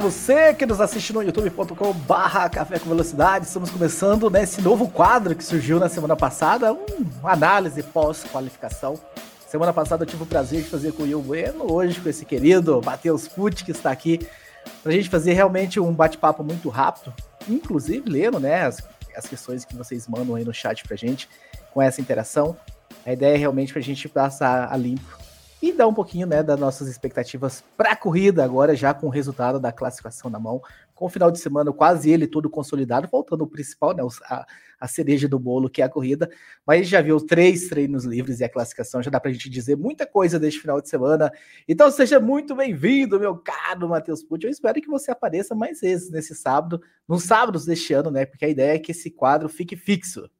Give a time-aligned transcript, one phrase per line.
[0.00, 5.34] Você que nos assiste no youtube.com barra Café com Velocidade, estamos começando nesse novo quadro
[5.34, 8.98] que surgiu na semana passada, uma análise pós-qualificação.
[9.46, 12.24] Semana passada eu tive o prazer de fazer com o Will Bueno, hoje com esse
[12.24, 14.26] querido Matheus Pucci, que está aqui
[14.82, 17.12] para a gente fazer realmente um bate-papo muito rápido,
[17.46, 18.82] inclusive lendo né, as,
[19.14, 21.28] as questões que vocês mandam aí no chat para a gente,
[21.74, 22.56] com essa interação.
[23.04, 25.19] A ideia é realmente para a gente passar a limpo
[25.62, 29.10] e dar um pouquinho né, das nossas expectativas para a corrida, agora já com o
[29.10, 30.62] resultado da classificação na mão,
[30.94, 34.46] com o final de semana quase ele todo consolidado, faltando o principal, né, a,
[34.80, 36.30] a cereja do bolo, que é a corrida.
[36.66, 39.76] Mas já viu três treinos livres e a classificação, já dá para a gente dizer
[39.76, 41.30] muita coisa deste final de semana.
[41.68, 44.46] Então seja muito bem-vindo, meu caro Matheus Pucci.
[44.46, 48.24] Eu espero que você apareça mais vezes nesse sábado, nos sábados deste ano, né?
[48.24, 50.30] Porque a ideia é que esse quadro fique fixo.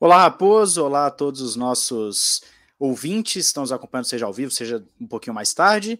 [0.00, 0.84] Olá, Raposo.
[0.84, 2.42] Olá a todos os nossos
[2.78, 5.98] ouvintes, estão nos acompanhando, seja ao vivo, seja um pouquinho mais tarde.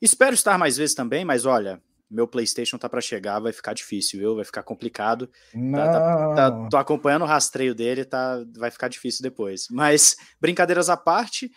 [0.00, 4.20] Espero estar mais vezes também, mas olha, meu PlayStation tá para chegar, vai ficar difícil,
[4.20, 4.36] viu?
[4.36, 5.28] Vai ficar complicado.
[5.72, 9.68] Tá, tá, tá, tô acompanhando o rastreio dele, tá, vai ficar difícil depois.
[9.70, 11.50] Mas brincadeiras à parte,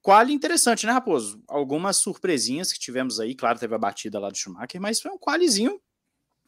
[0.00, 1.42] quali interessante, né, Raposo?
[1.46, 5.18] Algumas surpresinhas que tivemos aí, claro, teve a batida lá do Schumacher, mas foi um
[5.18, 5.80] qualizinho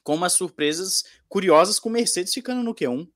[0.02, 3.08] com umas surpresas curiosas com Mercedes ficando no Q1.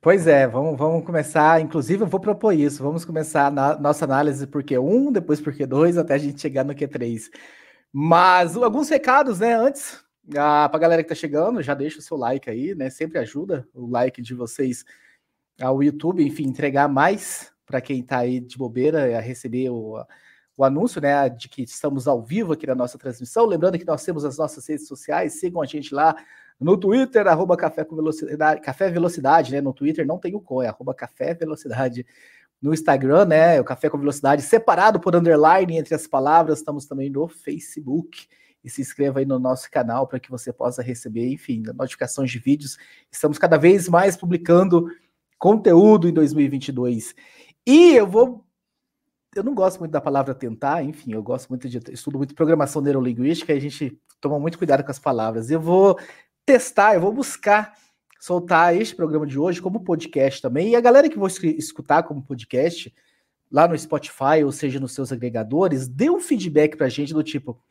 [0.00, 1.60] Pois é, vamos, vamos começar.
[1.60, 2.82] Inclusive, eu vou propor isso.
[2.82, 6.74] Vamos começar na nossa análise por Q1, depois por Q2, até a gente chegar no
[6.74, 7.30] Q3.
[7.92, 9.54] Mas alguns recados, né?
[9.54, 10.02] Antes,
[10.36, 12.90] ah, para a galera que tá chegando, já deixa o seu like aí, né?
[12.90, 14.84] Sempre ajuda o like de vocês
[15.60, 20.02] ao YouTube, enfim, entregar mais para quem tá aí de bobeira a receber o,
[20.56, 23.46] o anúncio, né, de que estamos ao vivo aqui na nossa transmissão.
[23.46, 26.16] Lembrando que nós temos as nossas redes sociais, sigam a gente lá
[26.60, 29.60] no Twitter, arroba Café com Velocidade, Café Velocidade, né?
[29.60, 32.04] No Twitter não tem o com, é arroba Café Velocidade.
[32.60, 33.60] No Instagram, né?
[33.60, 36.58] O Café com Velocidade, separado por underline entre as palavras.
[36.58, 38.26] Estamos também no Facebook.
[38.64, 42.40] E se inscreva aí no nosso canal para que você possa receber, enfim, notificações de
[42.40, 42.76] vídeos.
[43.10, 44.88] Estamos cada vez mais publicando
[45.38, 47.14] conteúdo em 2022.
[47.64, 48.44] E eu vou
[49.36, 52.82] eu não gosto muito da palavra tentar, enfim, eu gosto muito de estudo muito programação
[52.82, 55.50] neurolinguística, e a gente toma muito cuidado com as palavras.
[55.50, 55.96] Eu vou
[56.48, 57.74] testar, eu vou buscar
[58.18, 60.70] soltar este programa de hoje como podcast também.
[60.70, 62.92] E a galera que vou escutar como podcast
[63.52, 67.62] lá no Spotify, ou seja, nos seus agregadores, dê um feedback pra gente do tipo.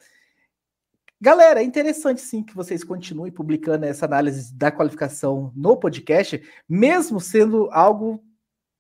[1.20, 6.40] Galera, é interessante sim que vocês continuem publicando essa análise da qualificação no podcast,
[6.70, 8.24] mesmo sendo algo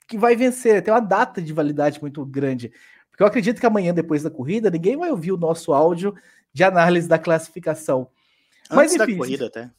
[0.07, 2.71] que vai vencer, tem uma data de validade muito grande.
[3.09, 6.13] Porque eu acredito que amanhã, depois da corrida, ninguém vai ouvir o nosso áudio
[6.53, 8.11] de análise da classificação.
[8.69, 9.71] Antes Mas, enfim, da corrida até.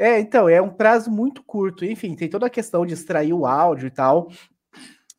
[0.00, 1.84] É, então, é um prazo muito curto.
[1.84, 4.30] Enfim, tem toda a questão de extrair o áudio e tal.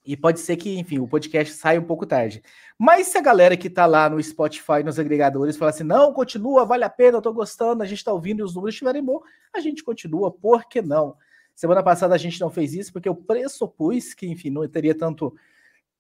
[0.03, 2.41] E pode ser que, enfim, o podcast saia um pouco tarde.
[2.79, 6.65] Mas se a galera que tá lá no Spotify, nos agregadores, falar assim, não, continua,
[6.65, 9.21] vale a pena, eu tô gostando, a gente tá ouvindo e os números estiverem bons,
[9.53, 11.15] a gente continua, por que não?
[11.53, 15.31] Semana passada a gente não fez isso porque eu pressupus que, enfim, não teria tanto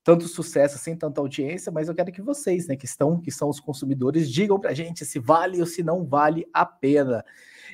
[0.03, 3.47] tanto sucesso sem tanta audiência, mas eu quero que vocês, né, que estão, que são
[3.47, 7.23] os consumidores, digam pra gente se vale ou se não vale a pena.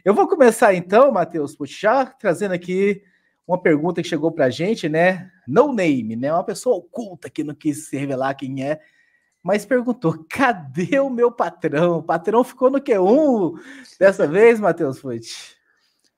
[0.03, 3.03] Eu vou começar então, Matheus, já trazendo aqui
[3.47, 5.31] uma pergunta que chegou para a gente, né?
[5.47, 6.31] No name, né?
[6.31, 8.79] Uma pessoa oculta que não quis se revelar quem é,
[9.41, 11.99] mas perguntou: cadê o meu patrão?
[11.99, 13.59] O patrão ficou no Q1
[13.99, 15.55] dessa vez, Matheus Futi?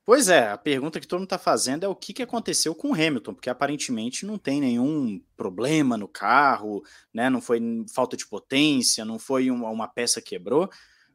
[0.04, 2.90] Pois é, a pergunta que todo mundo está fazendo é o que, que aconteceu com
[2.90, 7.30] o Hamilton, porque aparentemente não tem nenhum problema no carro, né?
[7.30, 7.62] Não foi
[7.94, 10.68] falta de potência, não foi uma, uma peça quebrou,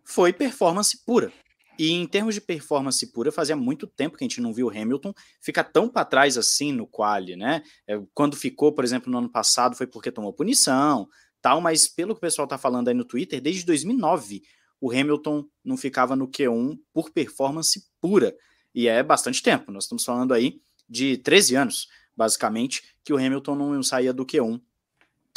[0.04, 1.32] foi performance pura.
[1.78, 4.70] E em termos de performance pura, fazia muito tempo que a gente não viu o
[4.70, 7.62] Hamilton ficar tão para trás assim no quali, né?
[7.86, 11.08] É, quando ficou, por exemplo, no ano passado foi porque tomou punição,
[11.42, 14.42] tal, mas pelo que o pessoal tá falando aí no Twitter, desde 2009
[14.80, 18.36] o Hamilton não ficava no Q1 por performance pura.
[18.74, 23.54] E é bastante tempo, nós estamos falando aí de 13 anos, basicamente, que o Hamilton
[23.54, 24.60] não saía do Q1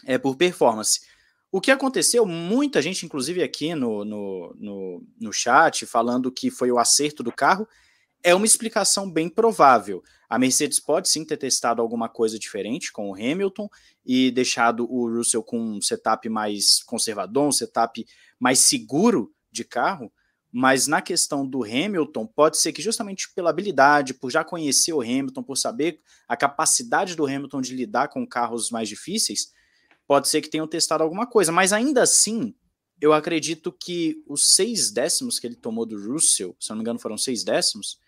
[0.05, 1.01] é por performance.
[1.51, 6.71] O que aconteceu, muita gente, inclusive aqui no, no, no, no chat, falando que foi
[6.71, 7.67] o acerto do carro,
[8.21, 10.03] é uma explicação bem provável.
[10.29, 13.69] A Mercedes pode sim ter testado alguma coisa diferente com o Hamilton
[14.05, 18.05] e deixado o Russell com um setup mais conservador, um setup
[18.37, 20.11] mais seguro de carro,
[20.51, 25.01] Mas na questão do Hamilton, pode ser que justamente pela habilidade, por já conhecer o
[25.01, 29.51] Hamilton, por saber a capacidade do Hamilton de lidar com carros mais difíceis,
[30.07, 31.51] pode ser que tenham testado alguma coisa.
[31.51, 32.55] Mas ainda assim,
[32.99, 36.99] eu acredito que os seis décimos que ele tomou do Russell, se não me engano
[36.99, 37.99] foram seis décimos,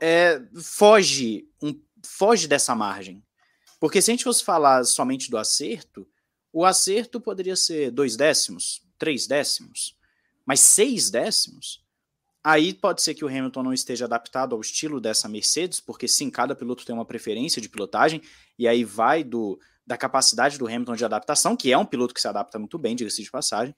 [0.00, 3.22] é, foge, um, foge dessa margem.
[3.80, 6.06] Porque se a gente fosse falar somente do acerto,
[6.52, 9.96] o acerto poderia ser dois décimos, três décimos,
[10.44, 11.84] mas seis décimos,
[12.42, 16.30] aí pode ser que o Hamilton não esteja adaptado ao estilo dessa Mercedes, porque sim,
[16.30, 18.22] cada piloto tem uma preferência de pilotagem,
[18.58, 22.20] e aí vai do da capacidade do Hamilton de adaptação, que é um piloto que
[22.20, 23.74] se adapta muito bem, diga-se de passagem.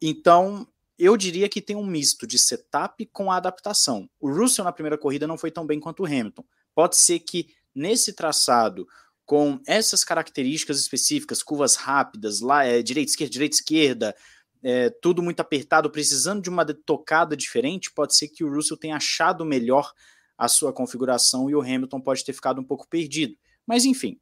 [0.00, 0.68] Então,
[0.98, 4.10] eu diria que tem um misto de setup com adaptação.
[4.20, 6.44] O Russell na primeira corrida não foi tão bem quanto o Hamilton.
[6.74, 8.86] Pode ser que nesse traçado
[9.24, 14.16] com essas características específicas, curvas rápidas, lá é, direita, esquerda, direita, esquerda,
[14.62, 18.96] é, tudo muito apertado, precisando de uma tocada diferente, pode ser que o Russell tenha
[18.96, 19.94] achado melhor
[20.36, 23.34] a sua configuração e o Hamilton pode ter ficado um pouco perdido.
[23.66, 24.20] Mas enfim,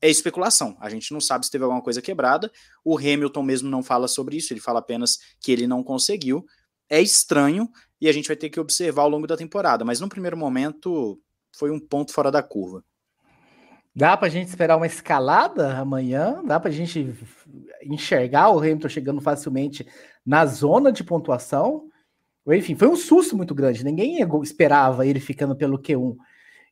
[0.00, 0.76] é especulação.
[0.80, 2.50] A gente não sabe se teve alguma coisa quebrada.
[2.84, 6.44] O Hamilton mesmo não fala sobre isso, ele fala apenas que ele não conseguiu.
[6.88, 7.68] É estranho
[8.00, 11.20] e a gente vai ter que observar ao longo da temporada, mas no primeiro momento
[11.54, 12.82] foi um ponto fora da curva.
[13.94, 16.42] Dá para a gente esperar uma escalada amanhã?
[16.44, 17.14] Dá para a gente
[17.82, 19.86] enxergar o Hamilton chegando facilmente
[20.24, 21.88] na zona de pontuação?
[22.48, 23.84] Enfim, foi um susto muito grande.
[23.84, 26.16] Ninguém esperava ele ficando pelo Q1.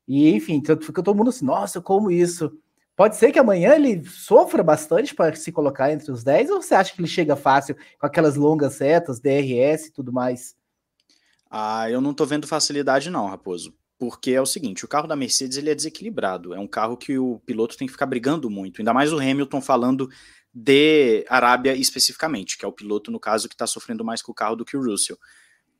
[0.06, 2.56] E, enfim, ficou todo mundo assim, nossa, como isso?
[2.98, 6.74] Pode ser que amanhã ele sofra bastante para se colocar entre os 10, ou você
[6.74, 10.56] acha que ele chega fácil com aquelas longas setas, DRS e tudo mais?
[11.48, 15.16] Ah, eu não tô vendo facilidade não, Raposo porque é o seguinte, o carro da
[15.16, 18.80] Mercedes ele é desequilibrado, é um carro que o piloto tem que ficar brigando muito,
[18.80, 20.08] ainda mais o Hamilton falando
[20.54, 24.34] de Arábia especificamente, que é o piloto, no caso, que está sofrendo mais com o
[24.34, 25.18] carro do que o Russell.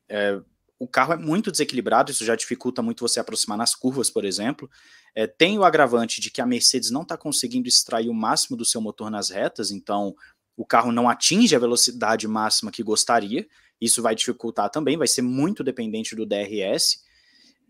[0.09, 0.41] É,
[0.79, 4.71] o carro é muito desequilibrado, isso já dificulta muito você aproximar nas curvas, por exemplo.
[5.15, 8.65] É, tem o agravante de que a Mercedes não está conseguindo extrair o máximo do
[8.65, 10.15] seu motor nas retas, então
[10.57, 13.47] o carro não atinge a velocidade máxima que gostaria,
[13.81, 17.05] isso vai dificultar também, vai ser muito dependente do DRS.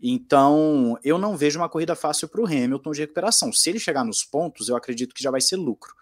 [0.01, 3.51] Então, eu não vejo uma corrida fácil para o Hamilton de recuperação.
[3.51, 5.93] Se ele chegar nos pontos, eu acredito que já vai ser lucro.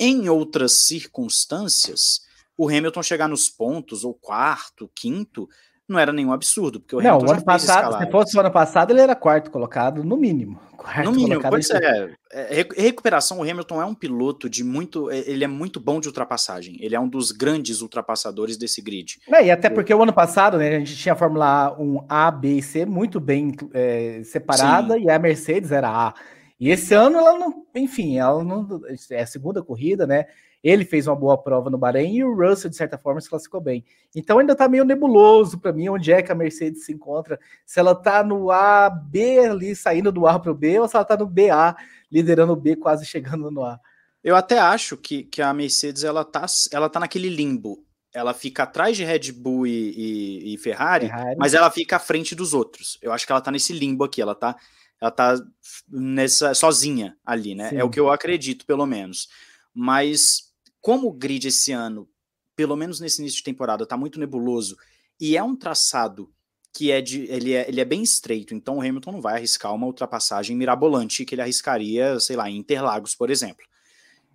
[0.00, 2.22] Em outras circunstâncias,
[2.56, 5.48] o Hamilton chegar nos pontos, ou quarto, quinto,
[5.88, 8.50] não era nenhum absurdo, porque o não, Hamilton o ano passado, se fosse o ano
[8.50, 10.60] passado, ele era quarto colocado, no mínimo.
[10.82, 12.66] Quarto no mínimo, pois é, é.
[12.76, 15.08] Recuperação, o Hamilton é um piloto de muito.
[15.12, 16.76] É, ele é muito bom de ultrapassagem.
[16.80, 19.20] Ele é um dos grandes ultrapassadores desse grid.
[19.28, 22.32] É, e até porque o ano passado, né, a gente tinha a Fórmula 1 A,
[22.32, 25.04] B e C muito bem é, separada, Sim.
[25.04, 26.14] e a Mercedes era A.
[26.58, 28.80] E esse ano ela não, enfim, ela não.
[29.10, 30.26] É a segunda corrida, né?
[30.62, 33.60] Ele fez uma boa prova no Bahrein e o Russell, de certa forma, se classificou
[33.60, 33.84] bem.
[34.14, 37.38] Então ainda está meio nebuloso para mim onde é que a Mercedes se encontra.
[37.66, 40.94] Se ela está no A, B ali, saindo do A para o B, ou se
[40.94, 41.76] ela está no BA,
[42.10, 43.80] liderando o B, quase chegando no A.
[44.22, 47.84] Eu até acho que, que a Mercedes ela tá, ela tá naquele limbo.
[48.14, 51.98] Ela fica atrás de Red Bull e, e, e Ferrari, Ferrari, mas ela fica à
[51.98, 52.98] frente dos outros.
[53.00, 54.20] Eu acho que ela tá nesse limbo aqui.
[54.20, 54.54] Ela tá,
[55.00, 55.34] ela tá
[55.88, 57.70] nessa sozinha ali, né?
[57.70, 57.76] Sim.
[57.78, 59.28] É o que eu acredito, pelo menos.
[59.74, 60.51] Mas
[60.82, 62.06] como o grid esse ano,
[62.54, 64.76] pelo menos nesse início de temporada, está muito nebuloso
[65.18, 66.30] e é um traçado
[66.74, 69.74] que é de ele é, ele é bem estreito, então o Hamilton não vai arriscar
[69.74, 73.64] uma ultrapassagem mirabolante que ele arriscaria, sei lá, em Interlagos, por exemplo.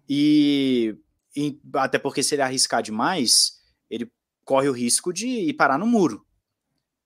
[0.07, 0.95] E,
[1.35, 4.11] e até porque se ele arriscar demais, ele
[4.45, 6.25] corre o risco de ir parar no muro.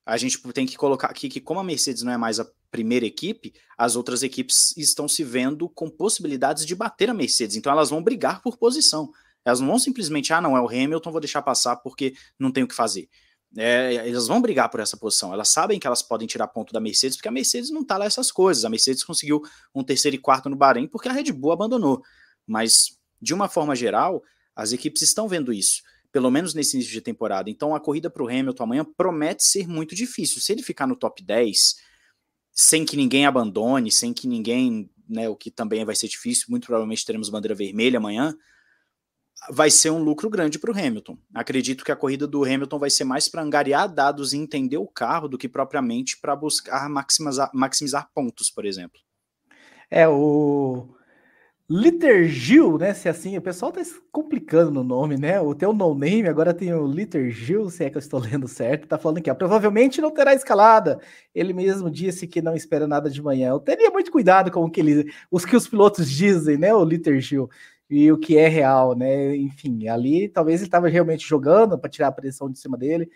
[0.05, 3.05] A gente tem que colocar aqui que como a Mercedes não é mais a primeira
[3.05, 7.89] equipe, as outras equipes estão se vendo com possibilidades de bater a Mercedes, então elas
[7.89, 9.11] vão brigar por posição.
[9.43, 12.63] Elas não vão simplesmente, ah, não, é o Hamilton, vou deixar passar porque não tem
[12.63, 13.09] o que fazer.
[13.57, 15.33] É, elas vão brigar por essa posição.
[15.33, 18.05] Elas sabem que elas podem tirar ponto da Mercedes, porque a Mercedes não tá lá
[18.05, 18.63] essas coisas.
[18.63, 19.41] A Mercedes conseguiu
[19.75, 22.01] um terceiro e quarto no Bahrein porque a Red Bull abandonou.
[22.47, 24.23] Mas, de uma forma geral,
[24.55, 25.81] as equipes estão vendo isso,
[26.11, 27.49] pelo menos nesse início de temporada.
[27.49, 30.41] Então, a corrida para o Hamilton amanhã promete ser muito difícil.
[30.41, 31.75] Se ele ficar no top 10,
[32.53, 36.67] sem que ninguém abandone, sem que ninguém, né, o que também vai ser difícil, muito
[36.67, 38.33] provavelmente teremos bandeira vermelha amanhã
[39.49, 41.17] vai ser um lucro grande para o Hamilton.
[41.33, 44.87] Acredito que a corrida do Hamilton vai ser mais para angariar dados e entender o
[44.87, 48.99] carro do que propriamente para buscar maximizar, maximizar pontos, por exemplo.
[49.89, 50.87] É, o
[51.73, 52.93] Liturgil, né?
[52.93, 53.81] Se assim, o pessoal tá
[54.11, 55.39] complicando no nome, né?
[55.39, 58.89] O teu no name agora tem o Liturgil, se é que eu estou lendo certo,
[58.89, 60.99] tá falando que provavelmente não terá escalada.
[61.33, 63.51] Ele mesmo disse que não espera nada de manhã.
[63.51, 66.73] Eu teria muito cuidado com o que ele, os que os pilotos dizem, né?
[66.73, 67.49] O Liturgil
[67.91, 69.35] e o que é real, né?
[69.35, 73.11] Enfim, ali talvez ele estava realmente jogando para tirar a pressão de cima dele,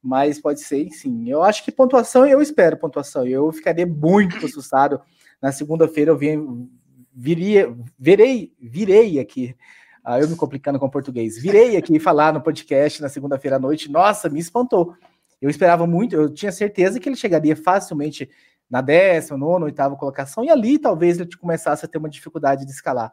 [0.00, 1.28] mas pode ser sim.
[1.28, 3.26] Eu acho que pontuação, eu espero pontuação.
[3.26, 5.00] Eu ficaria muito assustado.
[5.42, 6.70] Na segunda-feira eu vim,
[7.12, 9.56] viria, virei, virei aqui.
[10.04, 11.36] Ah, eu me complicando com português.
[11.36, 13.90] Virei aqui falar no podcast na segunda-feira à noite.
[13.90, 14.94] Nossa, me espantou.
[15.40, 18.30] Eu esperava muito, eu tinha certeza que ele chegaria facilmente
[18.70, 22.70] na décima, nona, oitava colocação, e ali talvez ele começasse a ter uma dificuldade de
[22.70, 23.12] escalar.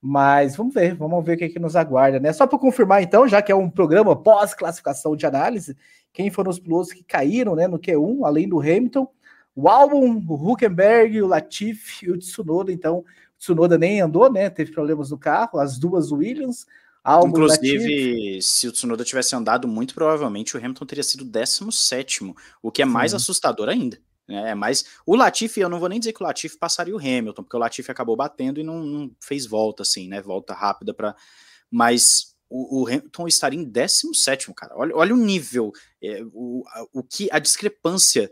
[0.00, 2.32] Mas vamos ver, vamos ver o que, é que nos aguarda, né?
[2.32, 5.76] Só para confirmar, então, já que é um programa pós-classificação de análise,
[6.12, 9.08] quem foram os pilotos que caíram né, no Q1, além do Hamilton,
[9.54, 12.72] o Albon, o Huckenberg, o Latifi e o Tsunoda.
[12.72, 13.04] Então, o
[13.38, 14.48] Tsunoda nem andou, né?
[14.48, 16.64] Teve problemas no carro, as duas Williams.
[17.02, 18.42] Albon, Inclusive, Latifi.
[18.42, 22.84] se o Tsunoda tivesse andado, muito provavelmente o Hamilton teria sido 17, o que é
[22.84, 23.16] mais Sim.
[23.16, 23.98] assustador ainda.
[24.28, 27.42] É, mas o Latifi, eu não vou nem dizer que o Latifi passaria o Hamilton,
[27.42, 30.20] porque o Latifi acabou batendo e não, não fez volta, assim, né?
[30.20, 31.16] Volta rápida para.
[31.70, 34.74] Mas o, o, Hamilton estaria em 17, cara.
[34.76, 38.30] Olha, olha o nível, é, o, o que a discrepância.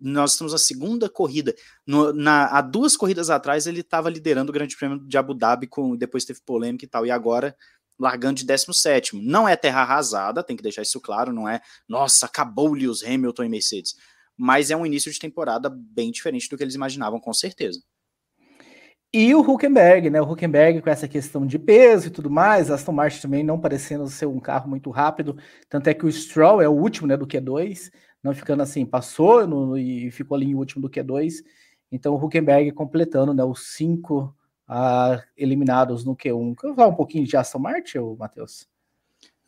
[0.00, 1.54] Nós estamos na segunda corrida.
[1.86, 5.68] No, na, há duas corridas atrás, ele estava liderando o Grande Prêmio de Abu Dhabi,
[5.68, 7.56] com, depois teve polêmica e tal, e agora
[7.96, 9.20] largando de 17.
[9.22, 13.44] Não é terra arrasada, tem que deixar isso claro, não é, nossa, acabou-lhe os Hamilton
[13.44, 13.94] e Mercedes
[14.38, 17.82] mas é um início de temporada bem diferente do que eles imaginavam, com certeza.
[19.12, 20.20] E o Huckenberg, né?
[20.20, 24.06] O Huckenberg com essa questão de peso e tudo mais, Aston Martin também não parecendo
[24.06, 25.36] ser um carro muito rápido,
[25.68, 27.90] tanto é que o Stroll é o último, né, do Q2,
[28.22, 31.42] não ficando assim, passou no, e ficou ali em último do Q2.
[31.90, 34.34] Então o Huckenberg completando, né, os cinco
[34.68, 36.54] ah, eliminados no Q1.
[36.60, 38.68] Quer falar um pouquinho de Aston Martin, Matheus?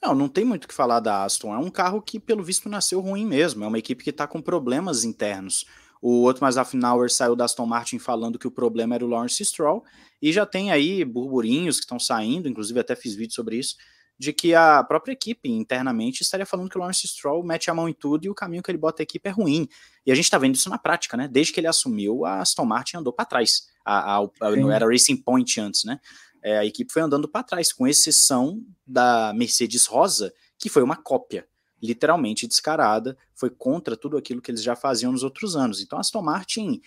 [0.02, 1.54] Não, não tem muito o que falar da Aston.
[1.54, 3.64] É um carro que, pelo visto, nasceu ruim mesmo.
[3.64, 5.66] É uma equipe que está com problemas internos.
[6.00, 9.45] O outro mais Affenauer saiu da Aston Martin falando que o problema era o Lawrence
[9.45, 9.85] Stroll.
[10.23, 13.76] E já tem aí burburinhos que estão saindo, inclusive até fiz vídeo sobre isso,
[14.19, 17.88] de que a própria equipe internamente estaria falando que o Lawrence Stroll mete a mão
[17.88, 19.69] em tudo e o caminho que ele bota a equipe é ruim.
[20.07, 21.28] E a gente está vendo isso na prática, né?
[21.28, 23.69] Desde que ele assumiu, a Aston Martin andou para trás.
[23.85, 25.99] A, a, a, era Racing Point antes, né?
[26.42, 30.97] É, a equipe foi andando para trás, com exceção da Mercedes Rosa, que foi uma
[30.97, 31.47] cópia,
[31.82, 35.80] literalmente descarada, foi contra tudo aquilo que eles já faziam nos outros anos.
[35.80, 36.80] Então, a Aston Martin,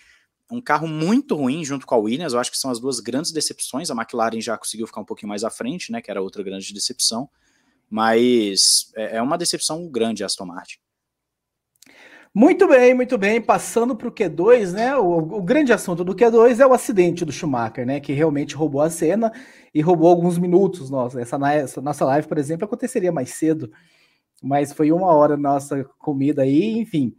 [0.50, 3.32] um carro muito ruim junto com a Williams, eu acho que são as duas grandes
[3.32, 3.90] decepções.
[3.90, 6.72] A McLaren já conseguiu ficar um pouquinho mais à frente, né, que era outra grande
[6.72, 7.28] decepção,
[7.90, 10.78] mas é, é uma decepção grande a Aston Martin.
[12.36, 13.40] Muito bem, muito bem.
[13.40, 14.96] Passando para o Q2, né?
[14.96, 18.00] O, o, grande assunto do Q2 é o acidente do Schumacher, né?
[18.00, 19.32] Que realmente roubou a cena
[19.72, 20.90] e roubou alguns minutos.
[20.90, 23.70] Nossa, essa, essa nossa live, por exemplo, aconteceria mais cedo,
[24.42, 27.14] mas foi uma hora nossa comida aí, enfim.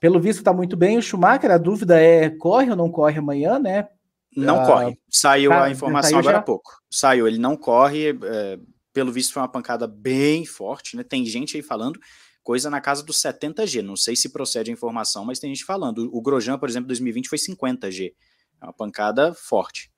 [0.00, 0.96] Pelo visto, está muito bem.
[0.96, 3.88] O Schumacher, a dúvida é: corre ou não corre amanhã, né?
[4.34, 4.98] Não ah, corre.
[5.10, 6.70] Saiu tá, a informação agora há pouco.
[6.90, 8.18] Saiu, ele não corre.
[8.22, 8.58] É,
[8.94, 11.02] pelo visto, foi uma pancada bem forte, né?
[11.02, 12.00] Tem gente aí falando
[12.44, 13.82] coisa na casa dos 70G.
[13.82, 16.08] Não sei se procede a informação, mas tem gente falando.
[16.12, 18.12] O Grosjean, por exemplo, 2020 foi 50G.
[18.60, 19.90] É uma pancada forte.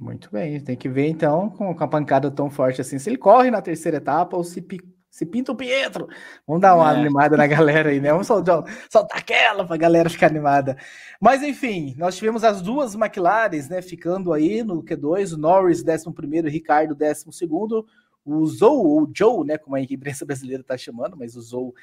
[0.00, 3.18] Muito bem, tem que ver então com, com a pancada tão forte assim, se ele
[3.18, 4.64] corre na terceira etapa ou se,
[5.10, 6.08] se pinta o Pietro.
[6.46, 6.96] Vamos dar uma é.
[6.96, 8.10] animada na galera aí, né?
[8.12, 10.76] Vamos soltar, soltar aquela para a galera ficar animada.
[11.20, 16.12] Mas enfim, nós tivemos as duas McLarens, né, ficando aí no Q2, o Norris 11
[16.14, 17.24] primeiro, Ricardo 12
[18.28, 21.74] segundo, usou o Joe, né, como a imprensa brasileira está chamando, mas usou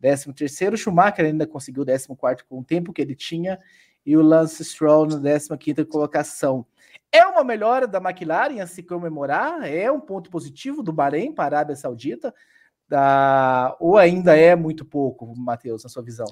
[0.00, 3.58] 13 terceiro, Schumacher ainda conseguiu 14 quarto com o tempo que ele tinha,
[4.04, 6.66] e o Lance Stroll na 15 quinta colocação.
[7.12, 9.62] É uma melhora da McLaren a se comemorar?
[9.62, 12.34] É um ponto positivo do Bahrein para a Arábia Saudita?
[12.88, 13.76] Da...
[13.78, 16.26] Ou ainda é muito pouco, Matheus, na sua visão?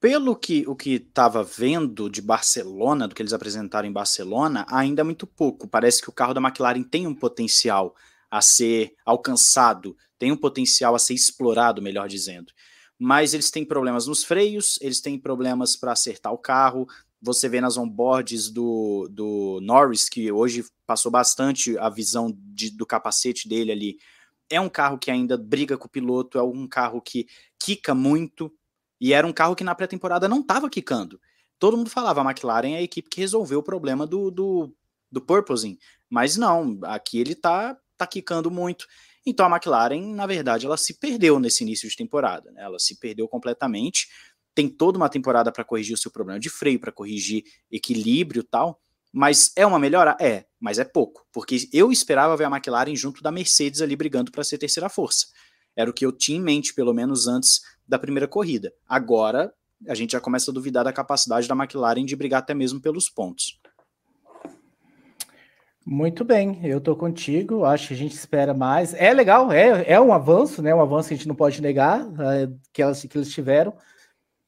[0.00, 5.02] Pelo que o que estava vendo de Barcelona, do que eles apresentaram em Barcelona, ainda
[5.02, 5.68] é muito pouco.
[5.68, 7.94] Parece que o carro da McLaren tem um potencial
[8.30, 12.52] a ser alcançado, tem um potencial a ser explorado, melhor dizendo.
[12.98, 16.86] Mas eles têm problemas nos freios, eles têm problemas para acertar o carro.
[17.22, 22.84] Você vê nas onboards do, do Norris, que hoje passou bastante a visão de, do
[22.84, 23.98] capacete dele ali.
[24.50, 28.52] É um carro que ainda briga com o piloto, é um carro que quica muito,
[29.00, 31.20] e era um carro que na pré-temporada não estava quicando.
[31.58, 34.74] Todo mundo falava, a McLaren é a equipe que resolveu o problema do, do,
[35.10, 35.78] do Purposing.
[36.08, 38.86] Mas não, aqui ele está tá quicando muito.
[39.26, 42.50] Então a McLaren, na verdade, ela se perdeu nesse início de temporada.
[42.52, 42.62] Né?
[42.62, 44.08] Ela se perdeu completamente.
[44.54, 48.80] Tem toda uma temporada para corrigir o seu problema de freio, para corrigir equilíbrio tal.
[49.12, 50.16] Mas é uma melhora?
[50.20, 51.26] É, mas é pouco.
[51.32, 55.26] Porque eu esperava ver a McLaren junto da Mercedes ali brigando para ser terceira força.
[55.76, 58.72] Era o que eu tinha em mente, pelo menos antes da primeira corrida.
[58.86, 59.52] Agora,
[59.86, 63.08] a gente já começa a duvidar da capacidade da McLaren de brigar até mesmo pelos
[63.08, 63.60] pontos.
[65.90, 67.64] Muito bem, eu tô contigo.
[67.64, 68.92] Acho que a gente espera mais.
[68.92, 70.74] É legal, é, é um avanço, né?
[70.74, 73.72] Um avanço que a gente não pode negar uh, que, elas, que eles tiveram.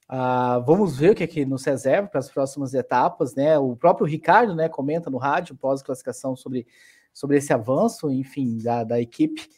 [0.06, 3.58] Uh, vamos ver o que, é que nos reserva para as próximas etapas, né?
[3.58, 6.66] O próprio Ricardo, né, comenta no rádio pós-classificação sobre,
[7.10, 9.48] sobre esse avanço, enfim, da, da equipe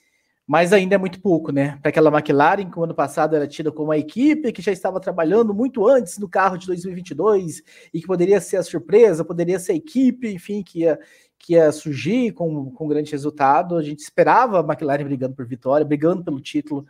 [0.52, 1.78] mas ainda é muito pouco, né?
[1.80, 5.00] Para aquela McLaren que o ano passado era tida como uma equipe que já estava
[5.00, 9.73] trabalhando muito antes no carro de 2022 e que poderia ser a surpresa, poderia ser
[9.73, 11.00] a equipe, enfim, que ia,
[11.38, 13.78] que ia surgir com, com grande resultado.
[13.78, 16.85] A gente esperava a McLaren brigando por vitória, brigando pelo título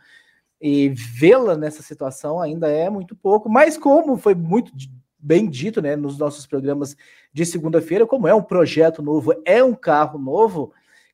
[0.59, 4.73] e vê-la nessa situação ainda é muito pouco, mas como foi muito
[5.17, 6.97] bem dito, né, nos nossos programas
[7.31, 10.73] de segunda-feira, como é um projeto novo, é um carro novo,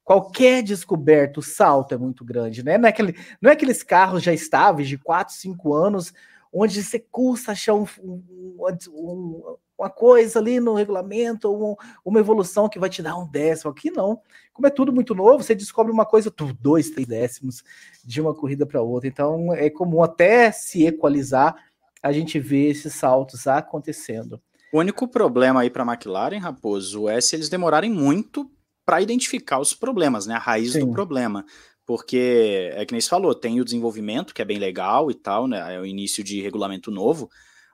[0.10, 2.80] qualquer descoberta, o salto é muito grande, né?
[2.80, 6.12] Não é, aquele, não é aqueles carros já estáveis de 4, 5 anos,
[6.52, 8.58] onde você custa achar um, um,
[8.92, 13.70] um, uma coisa ali no regulamento, uma evolução que vai te dar um décimo.
[13.70, 14.20] Aqui não.
[14.52, 17.64] Como é tudo muito novo, você descobre uma coisa, dois, três décimos
[18.04, 19.08] de uma corrida para outra.
[19.08, 21.56] Então é comum até se equalizar,
[22.02, 24.42] a gente vê esses saltos acontecendo.
[24.74, 28.50] O único problema aí para a McLaren, Raposo, é se eles demorarem muito
[28.90, 30.34] para identificar os problemas, né?
[30.34, 30.80] A raiz Sim.
[30.80, 31.46] do problema.
[31.86, 35.48] Porque é que nem se falou, tem o desenvolvimento, que é bem legal e tal,
[35.48, 35.76] né?
[35.76, 37.30] É o início de regulamento novo,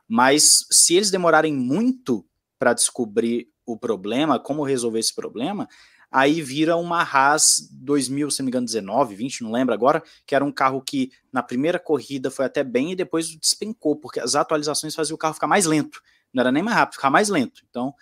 [0.05, 2.25] mas se eles demorarem muito
[2.59, 5.69] para descobrir o problema, como resolver esse problema,
[6.11, 10.35] aí vira uma Haas 2000, se não me engano, 19, 20, não lembro agora, que
[10.35, 14.35] era um carro que na primeira corrida foi até bem e depois despencou, porque as
[14.35, 16.01] atualizações faziam o carro ficar mais lento.
[16.33, 17.61] Não era nem mais rápido, ficar mais lento.
[17.69, 17.93] Então,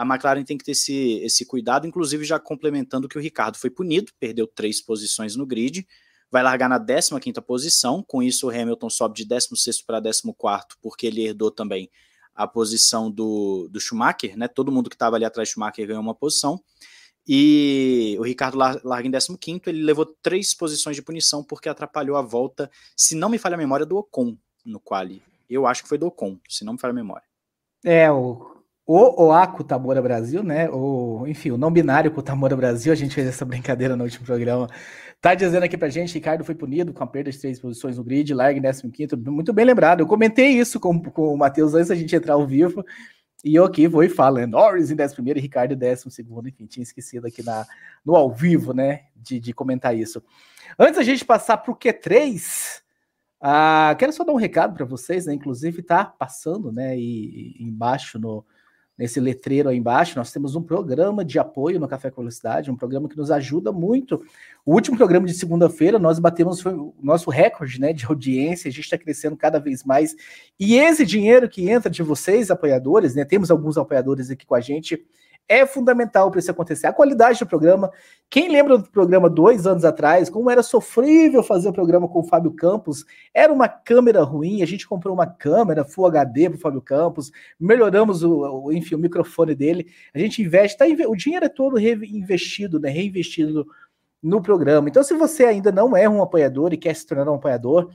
[0.00, 3.68] a McLaren tem que ter esse, esse cuidado, inclusive já complementando que o Ricardo foi
[3.68, 5.86] punido, perdeu três posições no grid,
[6.30, 11.06] vai largar na 15ª posição, com isso o Hamilton sobe de 16º para 14º, porque
[11.06, 11.90] ele herdou também
[12.34, 14.48] a posição do, do Schumacher, né?
[14.48, 16.58] Todo mundo que estava ali atrás do Schumacher ganhou uma posição.
[17.28, 22.22] E o Ricardo larga em 15º, ele levou três posições de punição porque atrapalhou a
[22.22, 25.22] volta, se não me falha a memória, do Ocon no quali.
[25.46, 27.24] Eu acho que foi do Ocon, se não me falha a memória.
[27.84, 28.49] É, o
[28.92, 30.68] o Oaku Tamora Brasil, né?
[30.68, 34.68] O, enfim, o não binário Tamora Brasil, a gente fez essa brincadeira no último programa.
[35.20, 38.02] Tá dizendo aqui pra gente, Ricardo foi punido com a perda de três posições no
[38.02, 40.00] grid, larga em 15 muito bem lembrado.
[40.00, 42.84] Eu comentei isso com, com o Matheus antes da gente entrar ao vivo.
[43.44, 44.46] E eu aqui vou e falo, né?
[44.46, 46.06] Norris em 11 e Ricardo em 12,
[46.48, 47.64] enfim, tinha esquecido aqui na,
[48.04, 49.02] no ao vivo, né?
[49.14, 50.20] De, de comentar isso.
[50.76, 52.80] Antes da gente passar para o Q3,
[53.40, 55.32] ah, quero só dar um recado para vocês, né?
[55.32, 56.98] Inclusive tá passando, né?
[56.98, 58.44] E, e embaixo no,
[59.00, 62.76] nesse letreiro aí embaixo, nós temos um programa de apoio no Café com Velocidade, um
[62.76, 64.22] programa que nos ajuda muito.
[64.62, 68.84] O último programa de segunda-feira, nós batemos o nosso recorde né, de audiência, a gente
[68.84, 70.14] está crescendo cada vez mais.
[70.58, 73.24] E esse dinheiro que entra de vocês, apoiadores, né?
[73.24, 75.02] Temos alguns apoiadores aqui com a gente
[75.50, 76.86] é fundamental para isso acontecer.
[76.86, 77.90] A qualidade do programa.
[78.30, 82.24] Quem lembra do programa dois anos atrás, como era sofrível fazer o programa com o
[82.24, 83.04] Fábio Campos?
[83.34, 87.32] Era uma câmera ruim, a gente comprou uma câmera Full HD para o Fábio Campos,
[87.58, 89.88] melhoramos o, o, enfim, o microfone dele.
[90.14, 93.66] A gente investe, tá, o dinheiro é todo reinvestido, né, reinvestido
[94.22, 94.88] no programa.
[94.88, 97.90] Então, se você ainda não é um apoiador e quer se tornar um apoiador,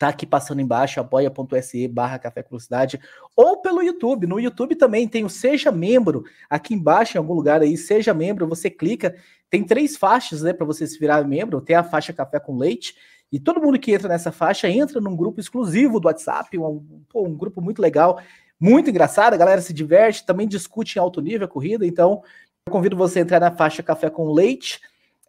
[0.00, 2.98] tá aqui passando embaixo, apoia.se barra Café Velocidade,
[3.36, 4.26] ou pelo YouTube.
[4.26, 8.48] No YouTube também tem o Seja Membro, aqui embaixo, em algum lugar aí, Seja Membro,
[8.48, 9.14] você clica,
[9.50, 12.94] tem três faixas, né, para você se virar membro, tem a faixa Café com Leite,
[13.30, 17.26] e todo mundo que entra nessa faixa entra num grupo exclusivo do WhatsApp, um, pô,
[17.26, 18.18] um grupo muito legal,
[18.58, 22.22] muito engraçado, a galera se diverte, também discute em alto nível a corrida, então
[22.66, 24.80] eu convido você a entrar na faixa Café com Leite,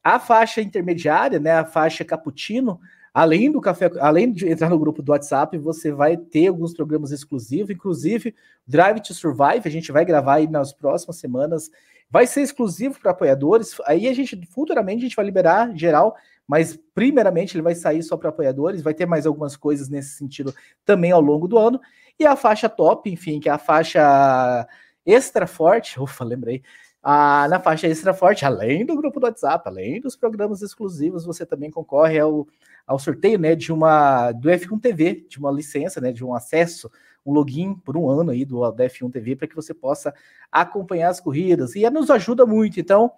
[0.01, 2.79] a faixa intermediária, né, a faixa Cappuccino,
[3.13, 7.11] Além do café, além de entrar no grupo do WhatsApp, você vai ter alguns programas
[7.11, 8.33] exclusivos, inclusive
[8.65, 11.69] Drive to Survive, a gente vai gravar aí nas próximas semanas.
[12.09, 13.75] Vai ser exclusivo para apoiadores.
[13.85, 16.15] Aí a gente futuramente a gente vai liberar geral,
[16.47, 20.53] mas primeiramente ele vai sair só para apoiadores, vai ter mais algumas coisas nesse sentido
[20.85, 21.81] também ao longo do ano.
[22.17, 24.67] E a faixa top, enfim, que é a faixa
[25.05, 26.63] extra forte, ufa, lembrei,
[27.03, 31.45] ah, na faixa extra forte, além do grupo do WhatsApp, além dos programas exclusivos, você
[31.45, 32.47] também concorre ao,
[32.91, 36.91] ao sorteio né, de uma do F1 TV, de uma licença, né, de um acesso,
[37.25, 40.13] um login por um ano aí do, do F1 TV para que você possa
[40.51, 41.73] acompanhar as corridas.
[41.75, 42.79] E nos ajuda muito.
[42.79, 43.11] Então,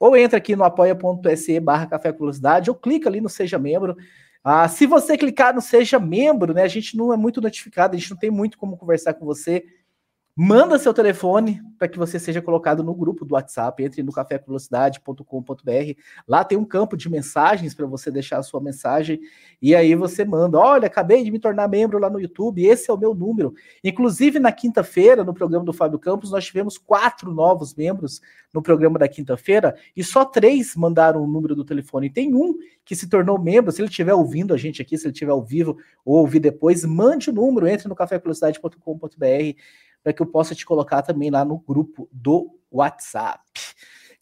[0.00, 3.96] ou entra aqui no apoia.se barra Café com Velocidade, ou clica ali no Seja Membro.
[4.42, 7.98] Ah, se você clicar no Seja Membro, né, a gente não é muito notificado, a
[7.98, 9.62] gente não tem muito como conversar com você
[10.40, 13.82] Manda seu telefone para que você seja colocado no grupo do WhatsApp.
[13.82, 16.00] Entre no cafévelocidade.com.br.
[16.28, 19.18] Lá tem um campo de mensagens para você deixar a sua mensagem.
[19.60, 22.64] E aí você manda: Olha, acabei de me tornar membro lá no YouTube.
[22.64, 23.52] Esse é o meu número.
[23.82, 28.20] Inclusive, na quinta-feira, no programa do Fábio Campos, nós tivemos quatro novos membros
[28.54, 32.10] no programa da quinta-feira e só três mandaram o número do telefone.
[32.10, 33.72] Tem um que se tornou membro.
[33.72, 36.84] Se ele estiver ouvindo a gente aqui, se ele estiver ao vivo ou ouvir depois,
[36.84, 37.66] mande o número.
[37.66, 39.58] Entre no cafévelocidade.com.br
[40.02, 43.42] para que eu possa te colocar também lá no grupo do WhatsApp.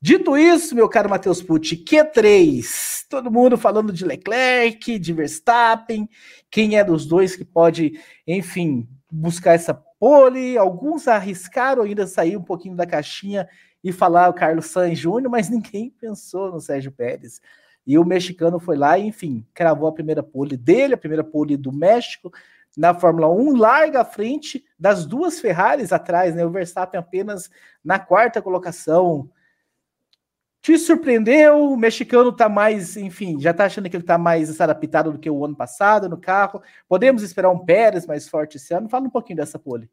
[0.00, 6.08] Dito isso, meu caro Matheus Pucci, Q3, todo mundo falando de Leclerc, de Verstappen,
[6.50, 12.42] quem é dos dois que pode, enfim, buscar essa pole, alguns arriscaram ainda sair um
[12.42, 13.48] pouquinho da caixinha
[13.82, 17.40] e falar o Carlos Sainz Júnior, mas ninguém pensou no Sérgio Pérez.
[17.86, 21.56] E o mexicano foi lá e, enfim, cravou a primeira pole dele, a primeira pole
[21.56, 22.32] do México,
[22.76, 26.44] na Fórmula 1, larga à frente das duas Ferraris atrás, né?
[26.44, 27.50] O Verstappen apenas
[27.82, 29.30] na quarta colocação.
[30.60, 31.72] Te surpreendeu?
[31.72, 35.30] O mexicano tá mais, enfim, já tá achando que ele tá mais adaptado do que
[35.30, 36.60] o ano passado no carro.
[36.88, 38.88] Podemos esperar um Pérez mais forte esse ano?
[38.88, 39.88] Fala um pouquinho dessa pole.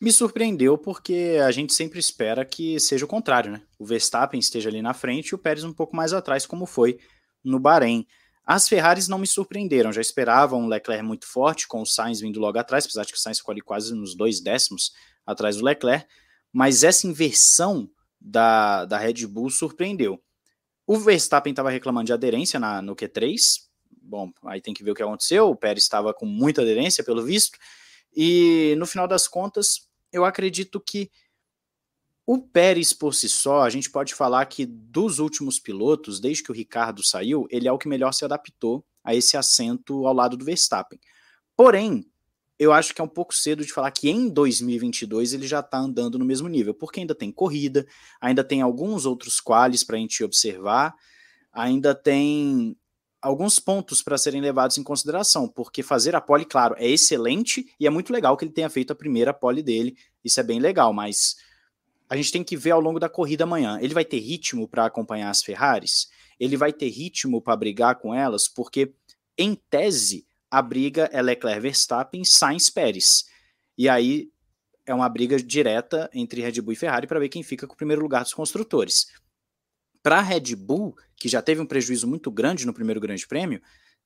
[0.00, 3.62] Me surpreendeu porque a gente sempre espera que seja o contrário, né?
[3.78, 6.98] O Verstappen esteja ali na frente e o Pérez um pouco mais atrás, como foi
[7.44, 8.06] no Bahrein.
[8.46, 12.38] As Ferraris não me surpreenderam, já esperavam um Leclerc muito forte, com o Sainz vindo
[12.38, 14.92] logo atrás, apesar de que o Sainz ficou ali quase nos dois décimos
[15.24, 16.06] atrás do Leclerc,
[16.52, 20.22] mas essa inversão da, da Red Bull surpreendeu.
[20.86, 24.94] O Verstappen estava reclamando de aderência na, no Q3, bom, aí tem que ver o
[24.94, 27.58] que aconteceu, o Pérez estava com muita aderência, pelo visto,
[28.14, 31.10] e no final das contas, eu acredito que
[32.26, 36.50] o Pérez por si só, a gente pode falar que dos últimos pilotos, desde que
[36.50, 40.36] o Ricardo saiu, ele é o que melhor se adaptou a esse assento ao lado
[40.36, 40.98] do Verstappen.
[41.54, 42.06] Porém,
[42.58, 45.78] eu acho que é um pouco cedo de falar que em 2022 ele já está
[45.78, 47.86] andando no mesmo nível, porque ainda tem corrida,
[48.20, 50.94] ainda tem alguns outros quales para a gente observar,
[51.52, 52.76] ainda tem
[53.20, 57.86] alguns pontos para serem levados em consideração, porque fazer a pole, claro, é excelente e
[57.86, 60.92] é muito legal que ele tenha feito a primeira pole dele, isso é bem legal,
[60.92, 61.36] mas
[62.08, 63.78] a gente tem que ver ao longo da corrida amanhã.
[63.80, 66.08] Ele vai ter ritmo para acompanhar as Ferraris?
[66.38, 68.48] Ele vai ter ritmo para brigar com elas?
[68.48, 68.92] Porque,
[69.38, 73.24] em tese, a briga é Leclerc Verstappen, Sainz Pérez.
[73.76, 74.30] E aí
[74.86, 77.76] é uma briga direta entre Red Bull e Ferrari para ver quem fica com o
[77.76, 79.06] primeiro lugar dos construtores.
[80.02, 83.62] Para a Red Bull, que já teve um prejuízo muito grande no primeiro Grande Prêmio,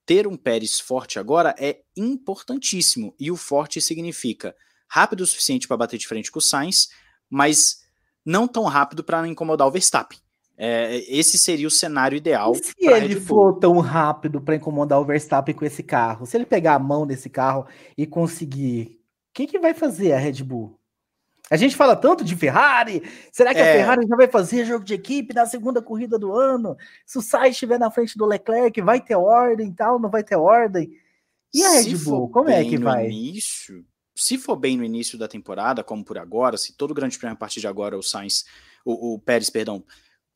[0.06, 3.14] ter um Pérez forte agora é importantíssimo.
[3.18, 4.54] E o forte significa
[4.88, 6.88] rápido o suficiente para bater de frente com o Sainz,
[7.28, 7.84] mas
[8.28, 10.18] não tão rápido para não incomodar o Verstappen.
[10.54, 12.52] É, esse seria o cenário ideal.
[12.52, 16.44] E se ele for tão rápido para incomodar o Verstappen com esse carro, se ele
[16.44, 20.78] pegar a mão desse carro e conseguir, o que, que vai fazer a Red Bull?
[21.50, 23.02] A gente fala tanto de Ferrari.
[23.32, 23.70] Será que é.
[23.70, 26.76] a Ferrari já vai fazer jogo de equipe na segunda corrida do ano?
[27.06, 29.98] Se o Sainz estiver na frente do Leclerc, vai ter ordem e tal?
[29.98, 30.90] Não vai ter ordem?
[31.54, 33.06] E a Red Bull, como é que vai?
[33.06, 33.86] Início,
[34.18, 37.34] se for bem no início da temporada, como por agora, se todo o grande prêmio
[37.34, 38.44] a partir de agora o Sainz,
[38.84, 39.84] o, o Pérez, perdão,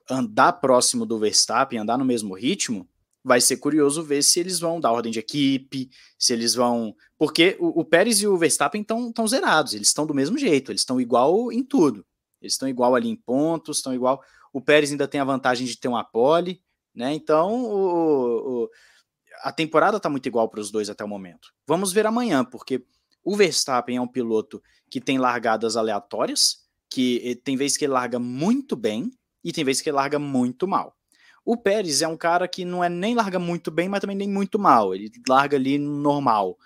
[0.09, 2.89] andar próximo do Verstappen, andar no mesmo ritmo,
[3.25, 6.95] vai ser curioso ver se eles vão dar ordem de equipe, se eles vão.
[7.19, 10.83] Porque o, o Pérez e o Verstappen estão zerados, eles estão do mesmo jeito, eles
[10.83, 12.05] estão igual em tudo.
[12.41, 14.23] Eles estão igual ali em pontos, estão igual.
[14.53, 16.61] O Pérez ainda tem a vantagem de ter uma pole,
[16.95, 17.15] né?
[17.15, 18.71] Então o, o
[19.43, 21.49] a temporada está muito igual para os dois até o momento.
[21.67, 22.85] Vamos ver amanhã, porque
[23.25, 26.59] o Verstappen é um piloto que tem largadas aleatórias,
[26.91, 29.11] que tem vezes que ele larga muito bem
[29.43, 30.97] e tem vezes que ele larga muito mal.
[31.45, 34.29] O Pérez é um cara que não é nem larga muito bem, mas também nem
[34.29, 34.95] muito mal.
[34.95, 36.57] Ele larga ali normal.